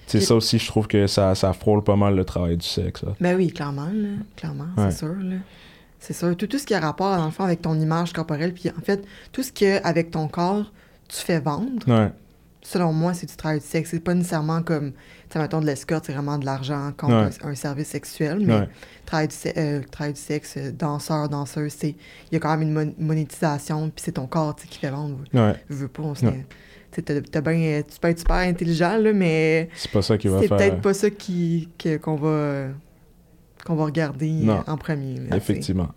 c'est 0.07 0.21
ça 0.21 0.35
aussi, 0.35 0.59
je 0.59 0.67
trouve 0.67 0.87
que 0.87 1.07
ça, 1.07 1.35
ça 1.35 1.53
frôle 1.53 1.83
pas 1.83 1.97
mal 1.97 2.15
le 2.17 2.25
travail 2.25 2.57
du 2.57 2.67
sexe. 2.67 3.03
là. 3.03 3.13
Ben 3.21 3.37
oui, 3.37 3.49
clairement, 3.49 3.87
là. 3.93 4.09
Clairement, 4.37 4.67
Ouais. 4.77 4.91
c'est 4.91 4.99
sûr, 4.99 5.09
là. 5.21 5.37
C'est 5.99 6.13
sûr. 6.15 6.37
Tout, 6.37 6.47
tout 6.47 6.59
ce 6.59 6.67
qui 6.67 6.75
a 6.75 6.79
rapport, 6.81 7.17
dans 7.17 7.25
le 7.25 7.31
fond, 7.33 7.43
avec 7.43 7.63
ton 7.63 7.75
image 7.75 8.13
corporelle, 8.13 8.53
puis 8.53 8.71
en 8.71 8.81
fait, 8.83 9.05
tout 9.33 9.43
ce 9.43 9.51
qui 9.51 9.67
a 9.67 9.79
avec 9.85 10.11
ton 10.13 10.29
corps, 10.29 10.71
tu 11.09 11.17
fais 11.17 11.41
vendre. 11.41 11.67
Ouais. 11.89 12.11
Selon 12.69 12.93
moi, 12.93 13.15
c'est 13.15 13.27
du 13.27 13.37
travail 13.37 13.61
du 13.61 13.67
sexe. 13.67 13.91
C'est 13.91 14.01
pas 14.01 14.15
nécessairement 14.15 14.63
comme, 14.63 14.93
tu 15.31 15.39
mettons, 15.39 15.61
de 15.61 15.67
l'escorte, 15.67 16.07
c'est 16.07 16.13
vraiment 16.13 16.37
de 16.39 16.45
l'argent 16.45 16.93
contre 16.97 17.15
Ouais. 17.15 17.31
un, 17.45 17.51
un 17.51 17.55
service 17.55 17.89
sexuel, 17.89 18.39
mais 18.45 18.55
Ouais. 18.61 18.69
travail, 19.05 19.29
du 19.29 19.35
euh, 19.57 19.81
travail 19.91 20.13
du 20.15 20.21
sexe, 20.21 20.55
euh, 20.57 20.73
danseur, 20.73 21.29
danseuse, 21.29 21.73
c'est, 21.79 21.91
il 21.91 22.33
y 22.33 22.37
a 22.37 22.41
quand 22.41 22.57
même 22.57 22.63
une 22.69 22.73
mon- 22.75 22.95
monétisation, 22.99 23.89
puis 23.91 24.03
c'est 24.05 24.13
ton 24.13 24.27
corps, 24.27 24.57
qui 24.57 24.79
fait 24.79 24.91
vendre. 24.91 25.19
Ouais. 25.33 25.55
Je 25.71 25.75
veux 25.75 25.89
pas, 25.89 26.03
on 26.03 26.15
se 26.15 26.25
Ouais. 26.27 26.45
tu 26.93 27.03
peux 28.01 28.09
être 28.09 28.19
super 28.19 28.37
intelligent, 28.37 28.97
là, 28.99 29.13
mais 29.13 29.69
C'est 29.77 29.91
pas 29.91 30.03
ça 30.03 30.17
qui 30.19 30.29
va 30.29 30.41
c'est 30.41 30.49
faire. 30.49 30.57
peut-être 30.57 30.81
pas 30.81 30.95
ça 30.95 31.09
qu'on 32.03 32.17
va, 32.17 32.29
euh, 32.29 32.73
qu'on 33.65 33.75
va 33.77 33.85
regarder 33.85 34.31
Non. 34.31 34.65
en 34.67 34.77
premier. 34.77 35.21
là. 35.29 35.37
Effectivement. 35.37 35.89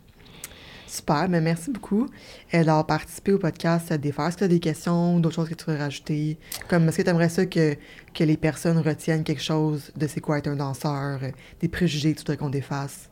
Super, 0.90 1.30
mais 1.30 1.40
merci 1.40 1.70
beaucoup 1.72 2.08
euh, 2.54 2.64
d'avoir 2.64 2.86
participé 2.88 3.32
au 3.34 3.38
podcast 3.38 3.94
Défaire. 3.94 4.26
Est-ce 4.28 4.36
que 4.38 4.40
tu 4.40 4.46
as 4.46 4.48
des 4.48 4.60
questions 4.60 5.20
d'autres 5.20 5.36
choses 5.36 5.50
que 5.50 5.54
tu 5.54 5.66
veux 5.70 5.78
rajouter? 5.78 6.38
Comme, 6.68 6.88
est-ce 6.90 6.98
que 6.98 7.02
tu 7.04 7.10
aimerais 7.10 7.30
ça 7.30 7.46
que, 7.46 7.76
que 8.16 8.24
les 8.24 8.38
personnes 8.38 8.80
retiennent 8.80 9.24
quelque 9.24 9.42
chose 9.44 9.92
de 9.96 10.08
c'est 10.08 10.20
quoi 10.20 10.40
être 10.40 10.48
un 10.48 10.56
danseur, 10.56 11.20
euh, 11.22 11.30
des 11.62 11.68
préjugés 11.68 12.14
que 12.14 12.18
tu 12.18 12.22
voudrais 12.22 12.38
qu'on 12.38 12.50
défasse? 12.50 13.08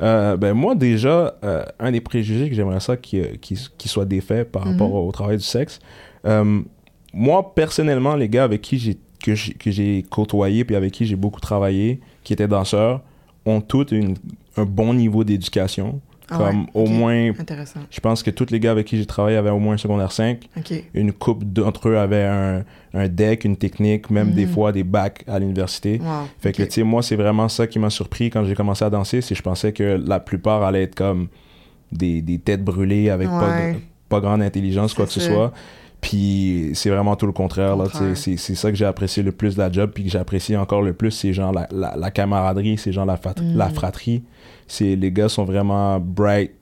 Euh, 0.00 0.36
ben 0.36 0.54
moi, 0.54 0.76
déjà, 0.76 1.36
euh, 1.42 1.64
un 1.80 1.90
des 1.90 2.00
préjugés 2.00 2.48
que 2.48 2.54
j'aimerais 2.54 2.78
ça 2.78 2.96
qui, 2.96 3.20
qui, 3.40 3.58
qui 3.76 3.88
soit 3.88 4.04
défait 4.04 4.44
par 4.44 4.64
Mhm. 4.64 4.72
rapport 4.72 4.94
au 4.94 5.10
travail 5.10 5.38
du 5.38 5.42
sexe, 5.44 5.80
euh, 6.24 6.62
moi, 7.12 7.52
personnellement, 7.52 8.14
les 8.14 8.28
gars 8.28 8.44
avec 8.44 8.62
qui 8.62 8.78
j'ai 8.78 8.96
que 9.24 9.34
j'ai 9.34 9.54
que 9.54 9.72
j'ai 9.72 10.04
côtoyé 10.08 10.64
puis 10.64 10.76
avec 10.76 10.92
qui 10.92 11.04
j'ai 11.04 11.16
beaucoup 11.16 11.40
travaillé, 11.40 12.00
qui 12.22 12.32
étaient 12.32 12.46
danseurs, 12.46 13.02
ont 13.44 13.60
tous 13.60 13.88
une- 13.90 14.14
un 14.56 14.64
bon 14.64 14.94
niveau 14.94 15.24
d'éducation. 15.24 16.00
Ah 16.30 16.36
Comme 16.36 16.60
ouais, 16.62 16.66
au 16.74 16.86
moins, 16.86 17.30
Intéressant. 17.38 17.80
je 17.90 18.00
pense 18.00 18.22
que 18.22 18.30
tous 18.30 18.50
les 18.50 18.60
gars 18.60 18.70
avec 18.72 18.86
qui 18.86 18.98
j'ai 18.98 19.06
travaillé 19.06 19.36
avaient 19.38 19.48
au 19.50 19.58
moins 19.58 19.74
un 19.74 19.78
secondaire 19.78 20.12
5. 20.12 20.46
OK. 20.58 20.84
Une 20.94 21.12
couple 21.12 21.46
d'entre 21.46 21.88
eux 21.88 21.96
avaient 21.96 22.24
un, 22.24 22.64
un 22.92 23.08
deck, 23.08 23.44
une 23.44 23.56
technique, 23.56 24.10
même 24.10 24.32
des 24.32 24.44
Mhm. 24.46 24.52
fois 24.52 24.72
des 24.72 24.84
bacs 24.84 25.24
à 25.26 25.38
l'université. 25.38 26.00
Wow. 26.02 26.28
Fait 26.40 26.52
que, 26.52 26.62
tu 26.64 26.70
sais, 26.70 26.82
moi, 26.82 27.02
c'est 27.02 27.16
vraiment 27.16 27.48
ça 27.48 27.66
qui 27.66 27.78
m'a 27.78 27.90
surpris 27.90 28.28
quand 28.30 28.44
j'ai 28.44 28.54
commencé 28.54 28.84
à 28.84 28.90
danser. 28.90 29.20
C'est 29.22 29.30
que 29.34 29.38
je 29.38 29.42
pensais 29.42 29.72
que 29.72 30.00
la 30.06 30.20
plupart 30.20 30.62
allaient 30.62 30.82
être 30.82 30.94
comme 30.94 31.28
des, 31.92 32.20
des 32.20 32.38
têtes 32.38 32.62
brûlées 32.62 33.08
avec 33.08 33.28
pas, 33.28 33.48
Ouais. 33.48 33.76
pas 34.10 34.20
grande 34.20 34.42
intelligence, 34.42 34.92
quoi 34.94 35.06
que 35.06 35.12
ce 35.12 35.20
soit. 35.20 35.52
Puis 36.00 36.70
c'est 36.74 36.90
vraiment 36.90 37.16
tout 37.16 37.26
le 37.26 37.32
contraire. 37.32 37.76
Contraire. 37.76 38.16
C'est 38.16 38.36
ça 38.36 38.70
que 38.70 38.76
j'ai 38.76 38.84
apprécié 38.84 39.22
le 39.22 39.32
plus 39.32 39.56
de 39.56 39.60
la 39.62 39.70
job. 39.72 39.90
Puis 39.92 40.04
que 40.04 40.10
j'apprécie 40.10 40.56
encore 40.56 40.82
le 40.82 40.92
plus, 40.92 41.10
c'est 41.10 41.32
genre 41.32 41.52
la, 41.52 41.66
la, 41.72 41.96
la 41.96 42.10
camaraderie, 42.10 42.78
c'est 42.78 42.92
genre 42.92 43.06
la, 43.06 43.14
Mm. 43.16 43.56
la 43.56 43.68
fratrie. 43.70 44.22
C'est 44.68 44.94
Les 44.96 45.10
gars 45.10 45.28
sont 45.28 45.44
vraiment 45.44 45.98
bright, 45.98 46.52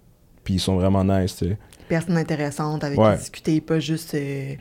puis 0.45 0.55
ils 0.55 0.61
sont 0.61 0.77
vraiment 0.77 1.05
nice, 1.05 1.37
tu 1.37 1.49
sais. 1.49 1.59
Personne 1.89 2.17
intéressante 2.17 2.83
avec 2.85 2.99
Ouais. 2.99 3.13
qui 3.13 3.19
discuter, 3.19 3.61
pas 3.61 3.79
juste, 3.79 4.15
euh, 4.15 4.55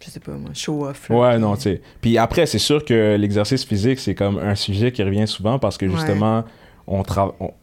je 0.00 0.10
sais 0.10 0.20
pas 0.20 0.32
moi, 0.32 0.50
show 0.54 0.86
off. 0.86 1.08
là, 1.08 1.16
Ouais, 1.16 1.30
puis- 1.32 1.40
non, 1.40 1.54
tu 1.56 1.62
sais. 1.62 1.80
Puis 2.00 2.18
après, 2.18 2.46
c'est 2.46 2.58
sûr 2.58 2.84
que 2.84 3.16
l'exercice 3.16 3.64
physique, 3.64 3.98
c'est 4.00 4.14
comme 4.14 4.38
un 4.38 4.54
sujet 4.54 4.90
qui 4.92 5.02
revient 5.02 5.26
souvent 5.28 5.58
parce 5.58 5.76
que 5.78 5.86
Ouais. 5.86 5.92
justement, 5.92 6.44
on 6.86 7.04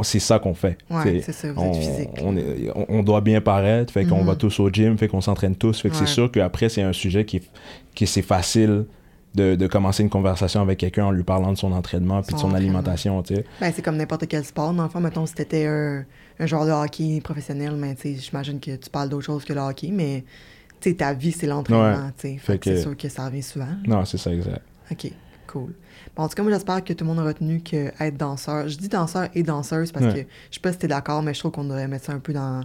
c'est 0.01 0.19
ça 0.19 0.39
qu'on 0.39 0.53
fait. 0.53 0.77
Ouais, 0.89 1.21
c'est 1.25 1.33
ça, 1.33 1.51
vous 1.51 1.61
on, 1.61 1.71
êtes 1.73 1.75
physique. 1.77 2.09
on, 2.23 2.37
est- 2.37 2.71
on- 2.73 2.85
on 2.87 3.03
doit 3.03 3.19
bien 3.21 3.41
paraître, 3.41 3.91
fait 3.91 4.05
qu'on 4.05 4.21
Mhm. 4.21 4.27
va 4.27 4.35
tous 4.35 4.59
au 4.61 4.69
gym, 4.69 4.97
fait 4.97 5.09
qu'on 5.09 5.19
s'entraîne 5.21 5.55
tous. 5.57 5.81
Fait 5.81 5.89
que 5.89 5.95
c'est 5.95 6.05
sûr 6.07 6.31
qu'après, 6.31 6.69
c'est 6.69 6.81
un 6.81 6.93
sujet 6.93 7.25
qui, 7.25 7.41
qui 7.93 8.07
c'est 8.07 8.21
facile 8.21 8.85
de, 9.35 9.55
de 9.55 9.67
commencer 9.67 10.01
une 10.03 10.09
conversation 10.09 10.61
avec 10.61 10.79
quelqu'un 10.79 11.05
en 11.05 11.11
lui 11.11 11.23
parlant 11.23 11.51
de 11.53 11.57
son 11.57 11.71
entraînement 11.71 12.21
puis 12.23 12.33
de 12.33 12.39
Son 12.39 12.53
alimentation, 12.53 13.21
tu 13.23 13.35
sais. 13.35 13.45
Ben, 13.61 13.71
c'est 13.75 13.81
comme 13.81 13.97
n'importe 13.97 14.27
quel 14.27 14.43
sport. 14.43 14.73
Dans 14.73 14.83
le 14.83 14.89
fond, 14.89 14.99
mettons, 14.99 15.25
si 15.25 15.35
t'étais 15.35 15.67
un, 15.67 16.03
un 16.39 16.45
joueur 16.45 16.65
de 16.65 16.71
hockey 16.71 17.21
professionnel, 17.23 17.75
mais 17.77 17.95
tu 17.95 18.01
sais, 18.01 18.15
j'imagine 18.15 18.59
que 18.59 18.75
tu 18.75 18.89
parles 18.89 19.09
d'autre 19.09 19.25
chose 19.25 19.45
que 19.45 19.53
le 19.53 19.59
hockey, 19.61 19.89
mais 19.91 20.23
tu 20.81 20.89
sais, 20.89 20.95
ta 20.95 21.13
vie, 21.13 21.31
c'est 21.31 21.47
l'entraînement, 21.47 22.09
tu 22.17 22.27
sais. 22.29 22.37
Fait 22.37 22.53
Fait 22.53 22.59
que 22.59 22.75
c'est 22.75 22.81
sûr 22.81 22.97
que 22.97 23.09
ça 23.09 23.25
revient 23.25 23.43
souvent. 23.43 23.67
Non, 23.87 24.03
c'est 24.05 24.17
ça, 24.17 24.33
exact. 24.33 24.61
OK, 24.91 25.11
cool. 25.47 25.73
Bon, 26.15 26.23
en 26.23 26.27
tout 26.29 26.35
cas, 26.35 26.41
moi, 26.41 26.51
j'espère 26.51 26.83
que 26.83 26.93
tout 26.93 27.03
le 27.05 27.09
monde 27.09 27.19
a 27.19 27.23
retenu 27.27 27.61
que 27.61 27.91
être 27.99 28.17
danseur... 28.17 28.67
Je 28.67 28.77
dis 28.77 28.87
danseur 28.87 29.27
et 29.35 29.43
danseuse 29.43 29.91
parce 29.91 30.05
Ouais. 30.05 30.23
que 30.23 30.29
je 30.49 30.55
sais 30.55 30.59
pas 30.61 30.71
si 30.71 30.79
t'es 30.79 30.87
d'accord, 30.87 31.21
mais 31.21 31.33
je 31.35 31.39
trouve 31.39 31.51
qu'on 31.51 31.65
devrait 31.65 31.87
mettre 31.87 32.05
ça 32.05 32.13
un 32.13 32.19
peu 32.19 32.33
dans, 32.33 32.61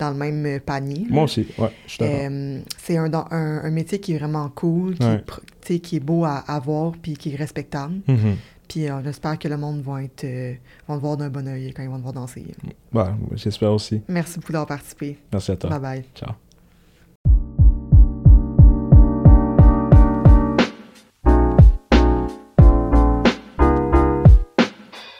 dans 0.00 0.10
le 0.10 0.16
même 0.16 0.44
euh, 0.46 0.58
panier. 0.58 1.06
Moi 1.08 1.24
aussi, 1.24 1.46
ouais, 1.58 1.70
je 1.86 1.92
suis. 1.92 2.04
Euh, 2.04 2.60
c'est 2.78 2.96
un, 2.96 3.08
dan- 3.08 3.26
un, 3.30 3.60
un 3.64 3.70
métier 3.70 4.00
qui 4.00 4.14
est 4.14 4.18
vraiment 4.18 4.48
cool, 4.48 4.96
qui, 4.98 5.06
Ouais. 5.06 5.78
qui 5.80 5.96
est 5.96 6.00
beau 6.00 6.24
à, 6.24 6.38
à 6.48 6.58
voir 6.58 6.92
puis 7.00 7.14
qui 7.14 7.32
est 7.32 7.36
respectable. 7.36 7.94
Mhm. 8.08 8.36
Puis 8.68 8.88
euh, 8.88 9.00
j'espère 9.04 9.38
que 9.38 9.48
le 9.48 9.56
monde 9.56 9.82
va 9.82 10.02
être 10.04 10.24
euh, 10.24 10.54
vont 10.88 10.96
te 10.96 11.00
voir 11.00 11.16
d'un 11.16 11.28
bon 11.28 11.46
oeil 11.48 11.72
quand 11.74 11.82
ils 11.82 11.88
vont 11.88 11.96
te 11.98 12.02
voir 12.02 12.12
danser. 12.14 12.44
Ouais, 12.92 13.04
j'espère 13.34 13.72
aussi. 13.72 14.00
Merci 14.08 14.38
beaucoup 14.38 14.52
d'avoir 14.52 14.68
participé. 14.68 15.18
Merci 15.32 15.50
à 15.52 15.56
toi. 15.56 15.70
Bye 15.70 15.80
bye. 15.80 16.04
Ciao. 16.14 16.49